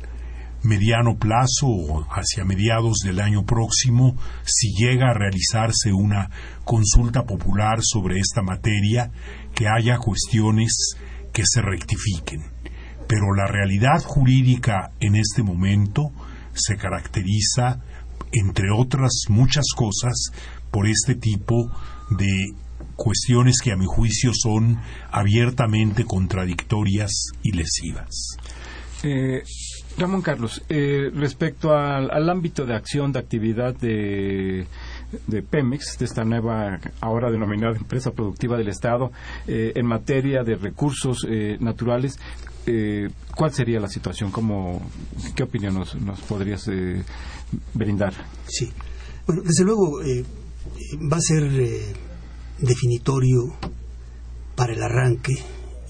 [0.62, 6.30] mediano plazo o hacia mediados del año próximo, si llega a realizarse una
[6.64, 9.10] consulta popular sobre esta materia,
[9.54, 10.94] que haya cuestiones
[11.32, 12.42] que se rectifiquen.
[13.08, 16.12] Pero la realidad jurídica en este momento
[16.54, 17.80] se caracteriza,
[18.30, 20.30] entre otras muchas cosas,
[20.72, 21.70] por este tipo
[22.10, 22.54] de
[22.96, 24.80] cuestiones que a mi juicio son
[25.12, 28.36] abiertamente contradictorias y lesivas.
[29.04, 29.42] Eh,
[29.98, 34.66] Ramón Carlos, eh, respecto al, ámbito de acción, de actividad de,
[35.26, 39.10] de Pemex, de esta nueva, ahora denominada empresa productiva del Estado,
[39.46, 42.18] eh, en materia de recursos eh, naturales,
[43.34, 44.30] ¿cuál sería la situación?
[44.30, 44.80] ¿Cómo,
[45.34, 46.70] ¿Qué opinión nos, nos podrías
[47.74, 48.14] brindar?
[48.46, 48.70] Sí,
[49.26, 50.00] bueno, desde luego
[51.10, 51.50] va a ser
[52.58, 53.54] definitorio
[54.54, 55.34] para el arranque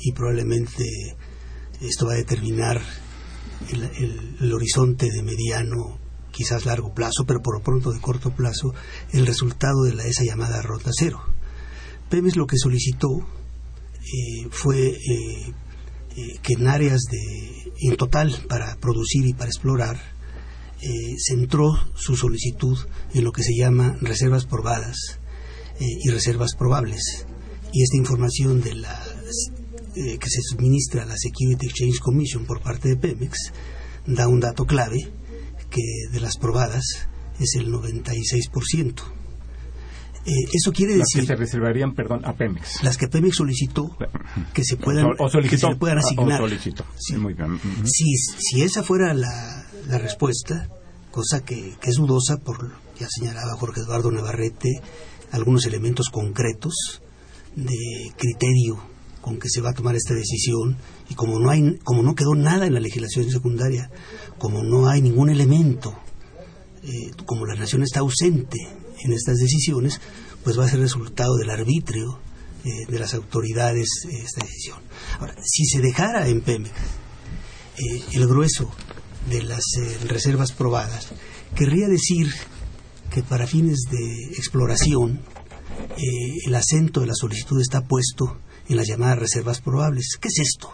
[0.01, 0.85] y probablemente
[1.81, 2.81] esto va a determinar
[3.70, 5.99] el, horizonte de mediano,
[6.31, 8.75] quizás largo plazo, pero por lo pronto de corto plazo,
[9.12, 11.20] el resultado de la, esa llamada ronda cero.
[12.09, 13.09] Pemex lo que solicitó
[14.01, 15.55] eh, fue eh,
[16.16, 20.12] eh, que en áreas de, en total para producir y para explorar,
[21.18, 22.78] centró su solicitud
[23.14, 25.20] en lo que se llama reservas probadas
[25.78, 27.26] y reservas probables.
[27.72, 29.01] Y esta información de la
[29.95, 33.53] eh, que se suministra a la Security Exchange Commission por parte de Pemex
[34.07, 35.12] da un dato clave
[35.68, 37.09] que de las probadas
[37.39, 39.03] es el 96%.
[40.24, 41.18] Eh, eso quiere decir.
[41.18, 42.83] Las que se reservarían, perdón, a Pemex.
[42.83, 43.95] Las que Pemex solicitó
[44.55, 45.09] que se puedan,
[45.47, 46.41] que se puedan asignar.
[47.85, 50.68] si, si, esa fuera la, la respuesta,
[51.11, 54.80] cosa que, es dudosa, por ya señalaba Jorge Eduardo Navarrete,
[55.30, 57.03] algunos elementos concretos
[57.57, 58.83] de criterio
[59.20, 60.76] con que se va a tomar esta decisión.
[61.09, 63.91] Y como no hay como no quedó nada en la legislación secundaria
[64.39, 65.95] como no hay ningún elemento
[66.83, 68.59] eh, como la nación está ausente
[69.05, 70.01] en estas decisiones
[70.43, 72.18] pues va a ser resultado del arbitrio
[72.64, 74.78] eh, de las autoridades eh, esta decisión.
[75.20, 76.72] Ahora si se dejara en Pemex
[78.12, 78.70] el grueso
[79.31, 79.64] de las
[80.07, 81.09] reservas probadas
[81.55, 82.33] querría decir
[83.11, 85.20] que para fines de exploración
[86.47, 90.16] el acento de la solicitud está puesto en las llamadas reservas probables.
[90.20, 90.70] ¿Qué es esto?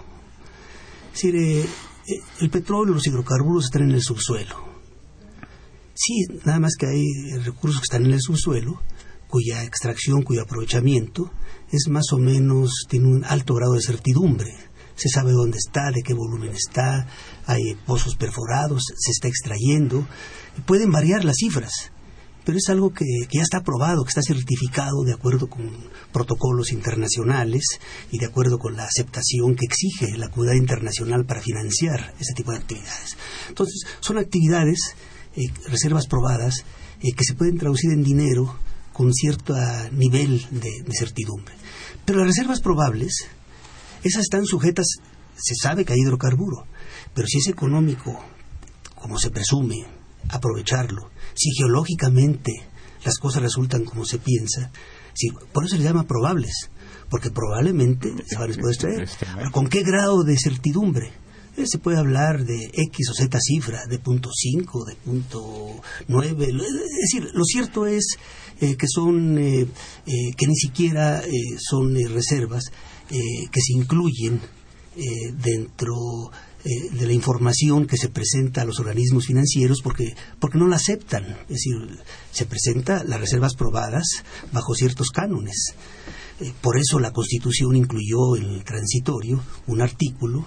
[1.15, 4.57] Es decir, eh, eh, el petróleo, los hidrocarburos están en el subsuelo.
[5.95, 8.81] Sí, nada más que hay recursos que están en el subsuelo,
[9.29, 11.31] cuya extracción, cuyo aprovechamiento
[11.71, 14.55] es más o menos, tiene un alto grado de certidumbre.
[14.99, 17.07] Se sabe dónde está, de qué volumen está,
[17.47, 20.07] hay pozos perforados, se está extrayendo.
[20.67, 21.93] Pueden variar las cifras,
[22.45, 25.71] pero es algo que, ya está aprobado, que está certificado de acuerdo con
[26.13, 27.63] protocolos internacionales
[28.11, 32.51] y de acuerdo con la aceptación que exige la comunidad internacional para financiar ese tipo
[32.51, 33.17] de actividades.
[33.49, 34.79] Entonces, son actividades,
[35.37, 36.65] eh, reservas probadas,
[37.03, 38.59] eh, que se pueden traducir en dinero
[38.95, 39.55] con cierto
[39.93, 41.55] nivel de, de certidumbre.
[42.05, 43.29] Pero las reservas probables,
[44.03, 44.87] esas están sujetas,
[45.37, 46.67] se sabe que hay hidrocarburo,
[47.15, 48.19] pero si es económico,
[48.95, 49.87] como se presume,
[50.29, 52.53] aprovecharlo, si geológicamente
[53.05, 54.71] las cosas resultan como se piensa,
[55.15, 56.71] si, por eso se llama probables,
[57.11, 59.03] porque probablemente se van a poder extraer.
[59.03, 61.13] Este, ¿Con qué grado de certidumbre?
[61.57, 66.47] Eh, se puede hablar de X o Z cifra, de punto 5, de punto 9.
[66.47, 68.17] Es decir, lo cierto es
[68.61, 69.67] eh, que son, eh,
[70.05, 71.21] que ni siquiera
[71.59, 72.71] son reservas
[73.09, 74.41] que se incluyen
[75.35, 76.31] dentro
[76.65, 80.75] eh, de la información que se presenta a los organismos financieros porque, porque no la
[80.75, 81.25] aceptan.
[81.49, 81.75] Es decir,
[82.33, 85.75] se presenta las reservas probadas bajo ciertos cánones.
[86.41, 90.47] Eh, por eso la Constitución incluyó en el transitorio un artículo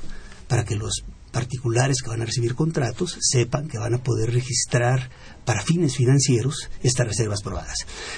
[0.50, 5.10] para que los particulares que van a recibir contratos sepan que van a poder registrar
[5.46, 7.78] para fines financieros estas reservas probadas.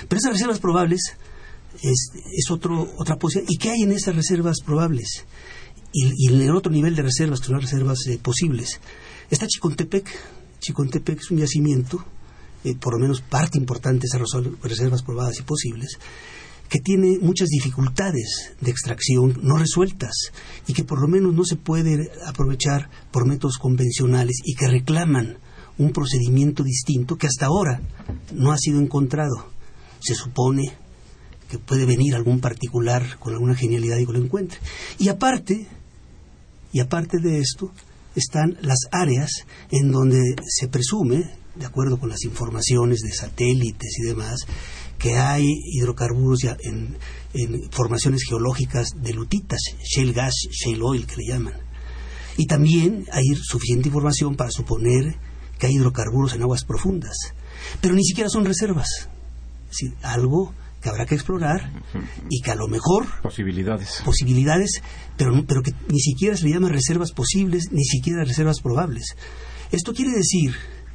[0.10, 1.16] Pero esas reservas probables
[1.84, 3.52] es, es otro, otra posibilidad.
[3.52, 5.26] ¿Y qué hay en estas reservas probables?
[5.94, 8.80] y, en el otro nivel de reservas, que son las reservas eh, posibles.
[9.30, 10.10] Está Chicontepec.
[10.60, 12.04] Chicontepec es un yacimiento,
[12.64, 16.00] eh, por lo menos parte importante de esas reservas probadas y posibles,
[16.68, 20.32] que tiene muchas dificultades de extracción no resueltas
[20.66, 25.38] y que por lo menos no se puede aprovechar por métodos convencionales y que reclaman
[25.78, 27.82] un procedimiento distinto que hasta ahora
[28.34, 29.52] no ha sido encontrado.
[30.00, 30.64] Se supone
[31.54, 34.58] que puede venir algún particular con alguna genialidad y que lo encuentre.
[34.98, 35.68] Y aparte,
[36.72, 37.72] y aparte de esto,
[38.16, 39.30] están las áreas
[39.70, 44.40] en donde se presume, de acuerdo con las informaciones de satélites y demás,
[44.98, 46.98] que hay hidrocarburos ya en,
[47.70, 51.54] formaciones geológicas de lutitas, shale gas, shale oil que le llaman.
[52.36, 55.18] Y también hay suficiente información para suponer
[55.60, 57.16] que hay hidrocarburos en aguas profundas.
[57.80, 58.88] Pero ni siquiera son reservas.
[59.70, 60.54] Es decir, algo
[60.84, 61.72] que habrá que explorar
[62.30, 64.02] y que a lo mejor posibilidades.
[64.04, 64.82] posibilidades
[65.18, 69.16] pero pero que ni siquiera se le llama reservas posibles ni siquiera reservas probables.
[69.72, 70.54] Esto quiere decir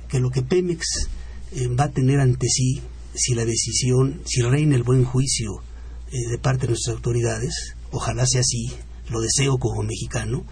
[0.09, 1.09] que lo que Pemex
[1.53, 2.83] eh, va a tener ante sí
[3.15, 5.63] si la decisión si reina el buen juicio
[6.13, 8.71] eh, de parte de nuestras autoridades ojalá sea así
[9.11, 10.45] lo deseo como mexicano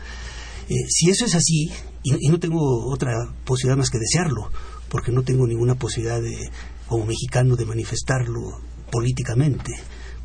[0.69, 1.71] eh, si eso es así
[2.03, 3.13] y, no tengo otra
[3.45, 4.51] posibilidad más que desearlo,
[4.89, 6.51] porque no tengo ninguna posibilidad de,
[6.87, 8.61] como mexicano de manifestarlo
[8.91, 9.73] políticamente,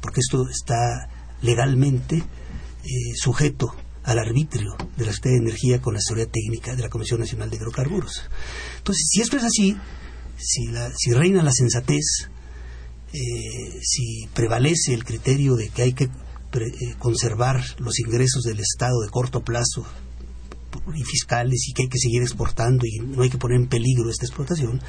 [0.01, 1.09] porque esto está
[1.41, 6.81] legalmente eh, sujeto al arbitrio de la Secretaría de Energía con la seguridad técnica de
[6.81, 8.23] la Comisión Nacional de Hidrocarburos.
[8.77, 9.77] Entonces, si esto es así,
[10.37, 12.29] si, si reina la sensatez,
[13.13, 19.01] eh, si prevalece el criterio de que hay que eh, conservar los ingresos del Estado
[19.01, 19.85] de corto plazo
[20.95, 24.09] y fiscales y que hay que seguir exportando y no hay que poner en peligro
[24.09, 24.81] esta explotación,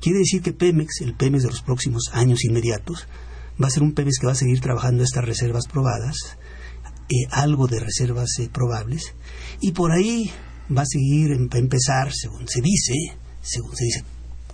[0.00, 3.06] quiere decir que Pemex, el Pemex de los próximos años inmediatos,
[3.62, 6.16] va a ser un Pemex que va a seguir trabajando estas reservas probadas,
[7.08, 9.14] eh, algo de reservas eh, probables,
[9.60, 10.30] y por ahí
[10.76, 12.94] va a seguir, em, va empezar, según se dice,
[13.42, 14.04] según se dice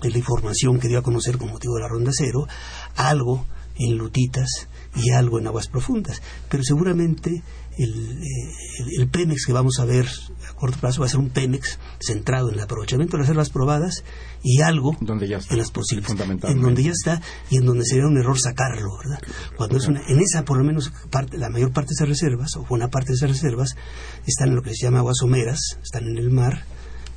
[0.02, 2.46] de la información que dio a conocer con motivo de la ronda cero,
[2.96, 6.22] algo en lutitas y algo en aguas profundas.
[6.48, 7.42] Pero seguramente
[7.78, 8.22] el,
[8.98, 10.06] el, Pemex que vamos a ver
[10.60, 14.04] corto plazo va a ser un Pemex centrado en el aprovechamiento de las reservas probadas
[14.42, 18.06] y algo donde ya en las posibles en donde ya está y en donde sería
[18.06, 19.20] un error sacarlo verdad
[19.56, 22.56] cuando es una, en esa por lo menos parte la mayor parte de esas reservas
[22.56, 23.74] o buena parte de esas reservas
[24.26, 26.64] están en lo que se llama aguas someras están en el mar.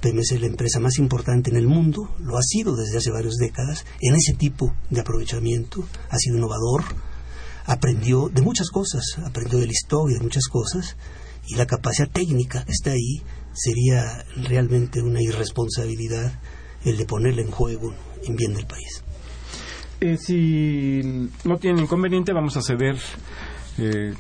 [0.02, 3.36] Pemex es la empresa más importante en el mundo, lo ha sido desde hace varias
[3.36, 6.84] décadas, en ese tipo de aprovechamiento, ha sido innovador,
[7.66, 10.98] aprendió de muchas cosas, aprendió de la historia, de muchas cosas,
[11.48, 13.22] y la capacidad técnica está ahí
[13.54, 16.40] sería realmente una irresponsabilidad
[16.86, 19.04] el de ponerla en juego en bien del país.
[20.02, 22.98] Eh, si no tiene inconveniente, vamos a ceder
[23.78, 24.14] eh,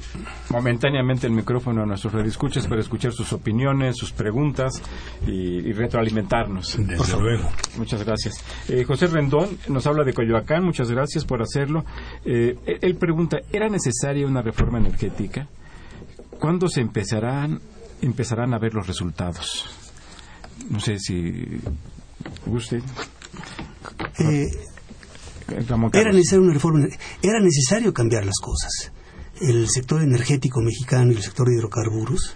[0.50, 4.82] momentáneamente el micrófono a nuestros redescuchas para escuchar sus opiniones, sus preguntas
[5.28, 6.78] y, retroalimentarnos.
[6.80, 7.50] Desde luego.
[7.78, 8.44] Muchas gracias.
[8.68, 11.86] Eh, José Rendón nos habla de Coyoacán, muchas gracias por hacerlo.
[12.26, 15.48] Eh, él pregunta, ¿era necesaria una reforma energética?
[16.44, 17.62] ¿Cuándo se empezarán,
[18.02, 19.66] empezarán a ver los resultados?
[20.70, 21.62] No sé si
[22.48, 22.82] usted...
[24.20, 24.52] Eh,
[25.94, 26.86] era necesario una reforma,
[27.22, 28.92] era necesario cambiar las cosas
[29.40, 32.36] el sector energético mexicano y el sector de hidrocarburos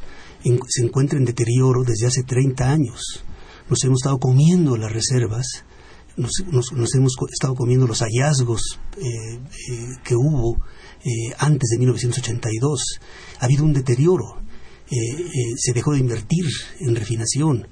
[0.68, 3.26] se encuentran en deterioro desde hace 30 años.
[3.70, 5.66] Nos hemos estado comiendo las reservas,
[6.16, 6.32] nos,
[6.96, 9.40] hemos estado comiendo los hallazgos eh, eh,
[10.04, 10.58] que hubo
[11.04, 13.00] eh, antes de 1982.
[13.40, 14.42] Ha habido un deterioro.
[14.88, 16.46] se dejó de invertir
[16.80, 17.68] en refinación.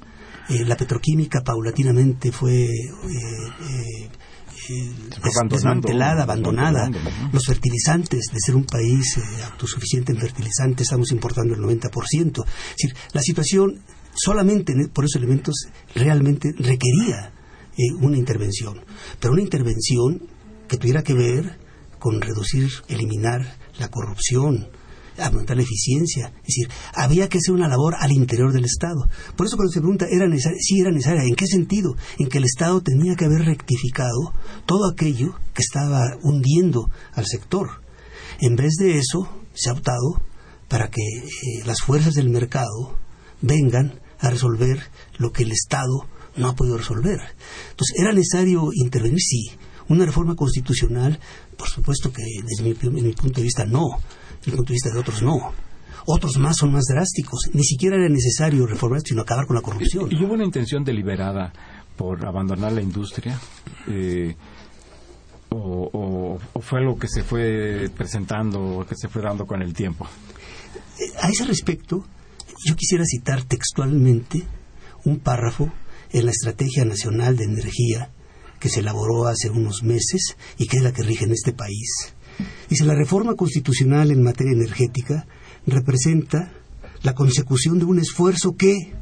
[0.50, 2.68] la petroquímica paulatinamente fue
[5.50, 6.90] desmantelada, abandonada.
[7.32, 12.46] Los fertilizantes, de ser un país eh, autosuficiente en fertilizantes, estamos importando el 90%.
[12.46, 13.82] Es decir, la situación
[14.14, 17.34] solamente por esos elementos realmente requería
[17.78, 18.82] eh, una intervención,
[19.20, 20.28] pero una intervención
[20.68, 21.60] que tuviera que ver
[22.00, 24.70] con reducir, eliminar la corrupción,
[25.18, 26.28] aumentar la eficiencia.
[26.38, 29.08] Es decir, había que hacer una labor al interior del Estado.
[29.36, 30.60] Por eso cuando se pregunta, ¿era necesaria?
[30.62, 31.24] Sí, era necesaria.
[31.24, 31.96] ¿En qué sentido?
[32.20, 34.34] En que el Estado tenía que haber rectificado
[34.66, 37.82] todo aquello que estaba hundiendo al sector.
[38.40, 40.22] En vez de eso, se ha optado
[40.68, 42.98] para que eh, las fuerzas del mercado
[43.42, 44.80] vengan a resolver
[45.18, 47.20] lo que el Estado no ha podido resolver.
[47.72, 49.20] Entonces, ¿era necesario intervenir?
[49.22, 49.52] Sí.
[49.88, 51.20] Una reforma constitucional,
[51.58, 54.00] por supuesto que desde mi, mi punto de vista no
[54.46, 55.54] desde el punto de vista de otros no.
[56.08, 57.50] Otros más son más drásticos.
[57.54, 60.08] Ni siquiera era necesario reformar, sino acabar con la corrupción.
[60.12, 61.52] ¿Y hubo una intención deliberada
[61.98, 63.40] por abandonar la industria?
[63.88, 64.36] Eh,
[65.50, 70.08] o, fue algo que se fue presentando o que se fue dando con el tiempo?
[71.00, 72.06] Eh, a ese respecto,
[72.66, 74.44] yo quisiera citar textualmente
[75.06, 75.72] un párrafo
[76.12, 78.12] en la Estrategia Nacional de Energía
[78.60, 82.15] que se elaboró hace unos meses y que es la que rige en este país.
[82.70, 85.28] Dice, la reforma constitucional en materia energética
[85.66, 86.52] representa
[87.04, 88.94] la consecución de un esfuerzo que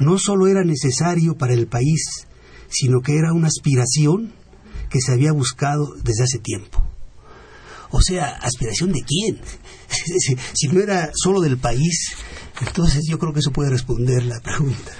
[0.00, 2.26] no solo era necesario para el país,
[2.68, 4.32] sino que era una aspiración
[4.90, 6.82] que se había buscado desde hace tiempo.
[7.90, 9.40] O sea, ¿aspiración de quién?
[10.54, 12.16] si no era solo del país,
[12.66, 14.92] entonces yo creo que eso puede responder la pregunta.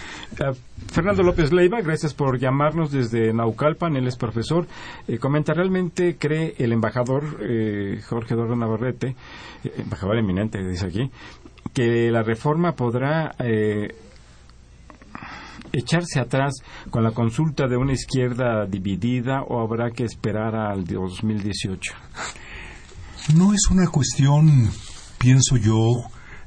[0.93, 4.66] Fernando López Leiva, gracias por llamarnos desde Naucalpan, él es profesor.
[5.09, 9.16] Eh, comenta, ¿realmente cree el embajador eh, Jorge Eduardo Navarrete,
[9.64, 11.11] eh, embajador eminente, dice aquí,
[11.72, 13.35] que la reforma podrá
[15.72, 16.55] echarse atrás
[16.91, 21.95] con la consulta de una izquierda dividida o habrá que esperar al 2018?
[23.35, 24.70] No es una cuestión,
[25.18, 25.91] pienso yo,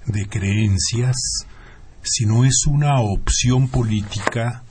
[0.08, 1.46] de creencias
[2.04, 4.64] sino es una opción política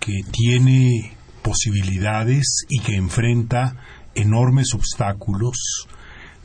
[0.00, 3.76] que tiene posibilidades y que enfrenta
[4.14, 5.86] enormes obstáculos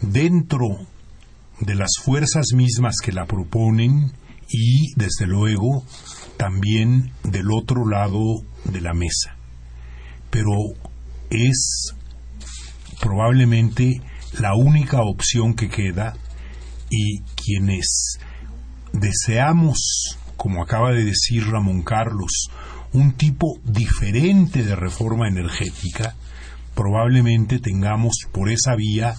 [0.02, 0.68] dentro
[1.60, 4.12] de las fuerzas mismas que la proponen
[4.50, 5.86] y, desde luego,
[6.38, 9.36] también del otro lado de la mesa.
[10.30, 10.54] Pero
[11.30, 11.94] es
[13.00, 14.02] probablemente
[14.40, 16.16] la única opción que queda
[16.90, 18.20] y quienes
[18.94, 22.50] deseamos, como acaba de decir Ramón Carlos,
[22.94, 26.16] un tipo diferente de reforma energética,
[26.76, 29.16] probablemente tengamos por esa vía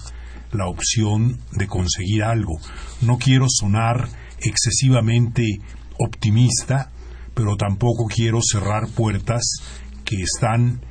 [0.51, 2.59] la opción de conseguir algo.
[3.01, 4.07] No quiero sonar
[4.39, 5.43] excesivamente
[5.97, 6.91] optimista,
[7.33, 9.43] pero tampoco quiero cerrar puertas
[10.05, 10.81] que están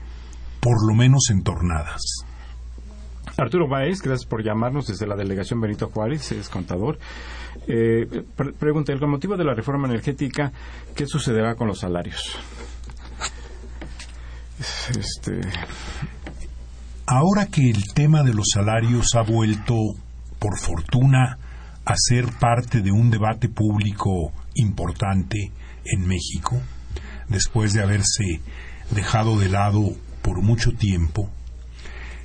[0.61, 2.01] por lo menos entornadas.
[3.37, 6.99] Arturo Baez, gracias por llamarnos desde la delegación Benito Juárez, es contador.
[7.67, 8.25] Eh,
[8.59, 10.53] pregunta, el motivo de la reforma energética,
[10.95, 12.37] ¿qué sucederá con los salarios?
[14.99, 15.41] Este...
[17.07, 19.75] Ahora que el tema de los salarios ha vuelto,
[20.39, 21.37] por fortuna,
[21.85, 25.53] a ser parte de un debate público importante
[25.85, 26.61] en México,
[27.29, 28.41] después de haberse
[28.93, 29.91] dejado de lado
[30.23, 31.29] por mucho tiempo,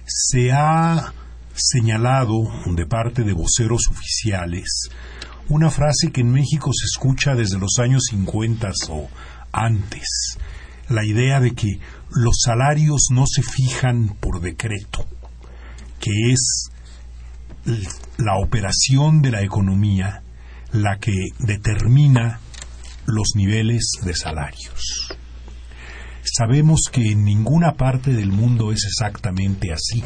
[0.05, 1.11] se ha
[1.53, 2.33] señalado
[2.67, 4.89] de parte de voceros oficiales
[5.49, 9.09] una frase que en México se escucha desde los años 50 o
[9.51, 10.37] antes,
[10.89, 11.79] la idea de que
[12.09, 15.05] los salarios no se fijan por decreto,
[15.99, 16.69] que es
[18.17, 20.23] la operación de la economía
[20.71, 22.39] la que determina
[23.05, 25.15] los niveles de salarios.
[26.23, 30.03] Sabemos que en ninguna parte del mundo es exactamente así,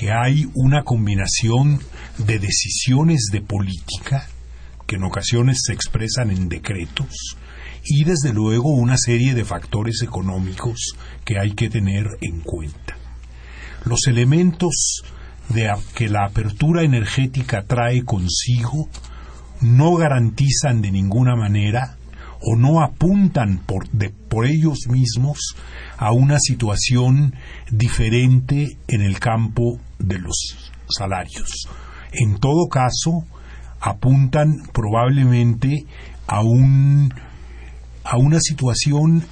[0.00, 1.78] que hay una combinación
[2.16, 4.26] de decisiones de política
[4.86, 7.36] que en ocasiones se expresan en decretos
[7.84, 12.96] y desde luego una serie de factores económicos que hay que tener en cuenta.
[13.84, 15.02] Los elementos
[15.50, 18.88] de que la apertura energética trae consigo
[19.60, 21.98] no garantizan de ninguna manera
[22.40, 23.86] o no apuntan por,
[24.30, 25.56] por ellos mismos
[25.98, 27.34] a una situación
[27.70, 31.68] diferente en el campo de los salarios.
[32.12, 33.24] En todo caso,
[33.80, 35.86] apuntan probablemente
[36.26, 37.12] a un
[38.02, 39.24] a una situación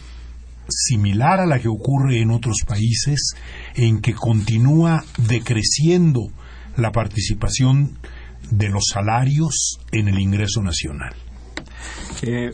[0.69, 3.35] similar a la que ocurre en otros países,
[3.75, 6.29] en que continúa decreciendo
[6.77, 7.99] la participación
[8.51, 11.15] de los salarios en el ingreso nacional.
[12.23, 12.53] Eh,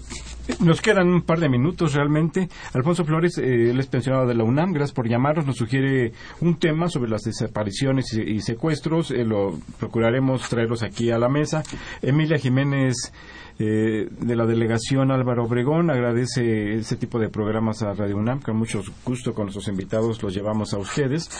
[0.60, 2.48] nos quedan un par de minutos realmente.
[2.72, 5.46] Alfonso Flores, eh, él es pensionado de la UNAM, gracias por llamarnos.
[5.46, 9.10] Nos sugiere un tema sobre las desapariciones y, secuestros.
[9.10, 11.62] Eh, lo procuraremos traerlos aquí a la mesa.
[12.02, 13.12] Emilia Jiménez
[13.56, 15.90] eh, de la delegación Álvaro Obregón.
[15.90, 20.34] Agradece ese tipo de programas a Radio UNAM, con mucho gusto con nuestros invitados los
[20.34, 21.30] llevamos a ustedes.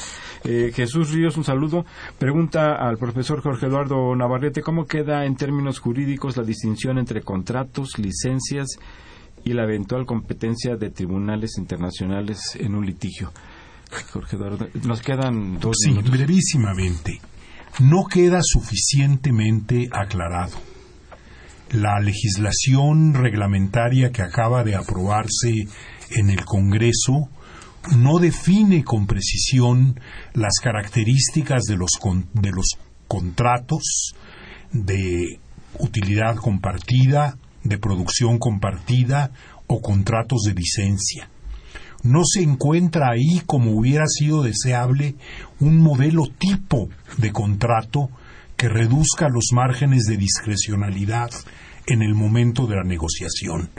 [0.45, 1.85] Eh, Jesús Ríos, un saludo.
[2.19, 7.99] Pregunta al profesor Jorge Eduardo Navarrete, ¿cómo queda en términos jurídicos la distinción entre contratos,
[7.99, 8.79] licencias
[9.45, 13.33] y la eventual competencia de tribunales internacionales en un litigio?
[14.13, 17.21] Jorge Eduardo, nos quedan dos sí, brevísimamente.
[17.81, 20.74] No queda suficientemente aclarado
[21.75, 25.67] la legislación reglamentaria que acaba de aprobarse
[26.11, 27.29] en el Congreso
[27.97, 29.99] no define con precisión
[30.35, 31.91] las características de los,
[32.33, 34.15] de los contratos
[34.73, 35.41] de
[35.79, 39.33] utilidad compartida, de producción compartida
[39.67, 41.29] o contratos de licencia.
[42.05, 45.17] No se encuentra ahí, como hubiera sido deseable,
[45.59, 48.11] un modelo tipo de contrato
[48.57, 51.31] que reduzca los márgenes de discrecionalidad
[51.87, 53.71] en el momento de la negociación,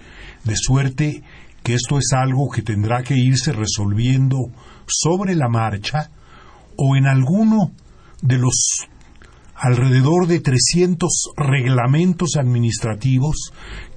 [0.43, 1.23] de suerte
[1.63, 4.37] que esto es algo que tendrá que irse resolviendo
[4.85, 6.11] sobre la marcha
[6.77, 7.71] o en alguno
[8.21, 8.87] de los
[9.55, 13.51] alrededor de 300 reglamentos administrativos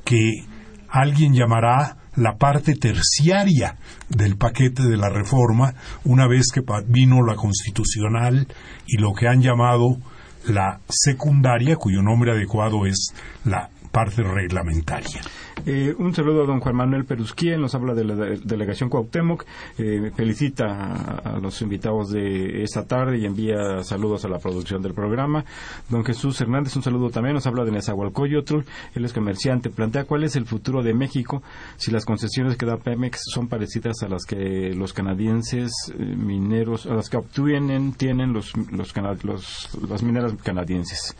[0.05, 0.45] que
[0.89, 3.77] alguien llamará la parte terciaria
[4.09, 8.49] del paquete de la reforma, una vez que vino la constitucional
[8.87, 9.99] y lo que han llamado
[10.47, 13.13] la secundaria, cuyo nombre adecuado es
[13.45, 15.21] la parte reglamentaria.
[15.67, 19.45] Eh, un saludo a don Juan Manuel Perusquía, nos habla de la delegación Cuauhtémoc,
[19.77, 24.95] eh, felicita a, los invitados de esta tarde y envía saludos a la producción del
[24.95, 25.45] programa.
[25.89, 28.61] Don Jesús Hernández, un saludo también, nos habla de Nezahualcóyotl,
[28.95, 31.43] él es comerciante, plantea cuál es el futuro de México
[31.77, 36.87] si las concesiones que da Pemex son parecidas a las que los canadienses eh, mineros,
[36.87, 38.95] a las que obtienen, tienen los, los,
[39.25, 41.17] los las mineras canadienses.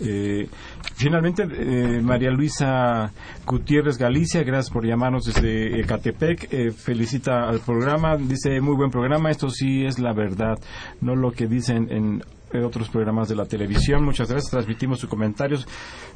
[0.00, 0.48] Eh,
[0.94, 3.12] finalmente, eh, María Luisa
[3.46, 6.52] Gutiérrez Galicia, gracias por llamarnos desde Ecatepec.
[6.52, 10.58] Eh, felicita al programa, dice muy buen programa, esto sí es la verdad,
[11.00, 12.22] no lo que dicen en
[12.64, 14.04] otros programas de la televisión.
[14.04, 15.66] Muchas gracias, transmitimos sus comentarios.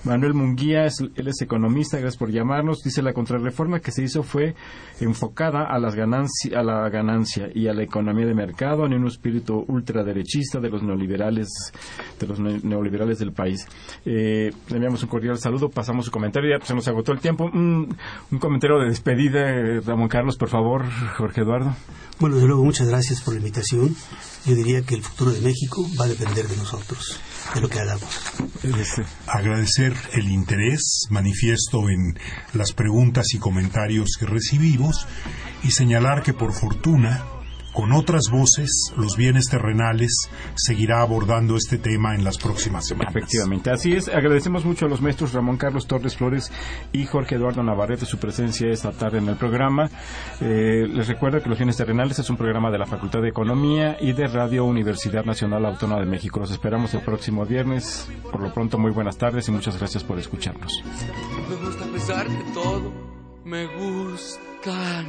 [0.05, 2.79] Manuel Munguía, él es economista, gracias por llamarnos.
[2.85, 4.55] Dice la contrarreforma que se hizo fue
[5.01, 9.07] enfocada a, las ganancia, a la ganancia y a la economía de mercado en un
[9.07, 11.49] espíritu ultraderechista de los neoliberales,
[12.19, 13.67] de los neoliberales del país.
[14.05, 17.51] Eh, le enviamos un cordial saludo, pasamos su comentario, ya se nos agotó el tiempo.
[17.53, 17.95] Un,
[18.31, 20.85] un comentario de despedida, eh, Ramón Carlos, por favor,
[21.17, 21.75] Jorge Eduardo.
[22.23, 23.97] Bueno, de luego, muchas gracias por la invitación.
[24.47, 27.19] Yo diría que el futuro de México va a depender de nosotros,
[27.53, 28.09] de lo que hagamos.
[29.27, 32.17] Agradecer el interés manifiesto en
[32.55, 35.09] las preguntas y comentarios que recibimos
[35.65, 37.25] y señalar que por fortuna
[37.73, 43.15] con otras voces, los bienes terrenales seguirá abordando este tema en las próximas semanas.
[43.15, 44.09] Efectivamente, así es.
[44.09, 46.51] Agradecemos mucho a los maestros Ramón Carlos Torres Flores
[46.93, 49.89] y Jorge Eduardo Navarrete su presencia esta tarde en el programa.
[50.41, 53.97] Eh, les recuerdo que Los bienes terrenales es un programa de la Facultad de Economía
[54.01, 56.41] y de Radio Universidad Nacional Autónoma de México.
[56.41, 58.09] Los esperamos el próximo viernes.
[58.31, 60.83] Por lo pronto, muy buenas tardes y muchas gracias por escucharnos.
[61.49, 62.93] Me gusta pesar de todo,
[63.45, 65.07] me gustan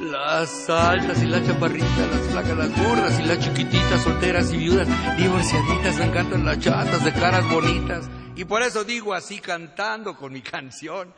[0.00, 4.88] las altas y las chaparritas, las flacas, las gordas y las chiquititas, solteras y viudas,
[5.18, 8.08] divorciaditas, me encantan las chatas de caras bonitas.
[8.36, 11.12] Y por eso digo así cantando con mi canción.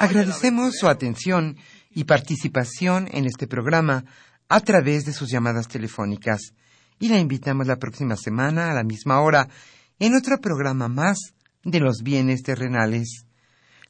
[0.00, 1.56] Agradecemos su atención
[1.90, 4.04] y participación en este programa
[4.48, 6.52] a través de sus llamadas telefónicas
[6.98, 9.48] y la invitamos la próxima semana a la misma hora
[10.00, 11.32] en otro programa más
[11.62, 13.27] de los bienes terrenales.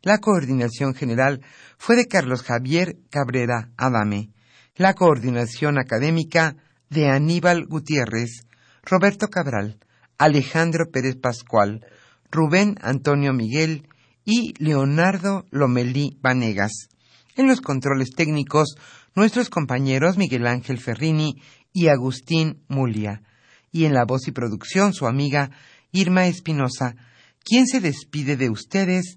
[0.02, 1.40] La coordinación general
[1.76, 4.30] fue de Carlos Javier Cabrera Adame.
[4.76, 6.56] La coordinación académica
[6.88, 8.46] de Aníbal Gutiérrez,
[8.84, 9.78] Roberto Cabral,
[10.16, 11.84] Alejandro Pérez Pascual,
[12.30, 13.88] Rubén Antonio Miguel
[14.24, 16.88] y Leonardo Lomelí Vanegas.
[17.34, 18.76] En los controles técnicos,
[19.16, 21.42] nuestros compañeros Miguel Ángel Ferrini
[21.72, 23.22] y Agustín Mulia.
[23.72, 25.50] Y en la voz y producción, su amiga
[25.90, 26.94] Irma Espinosa,
[27.44, 29.16] quien se despide de ustedes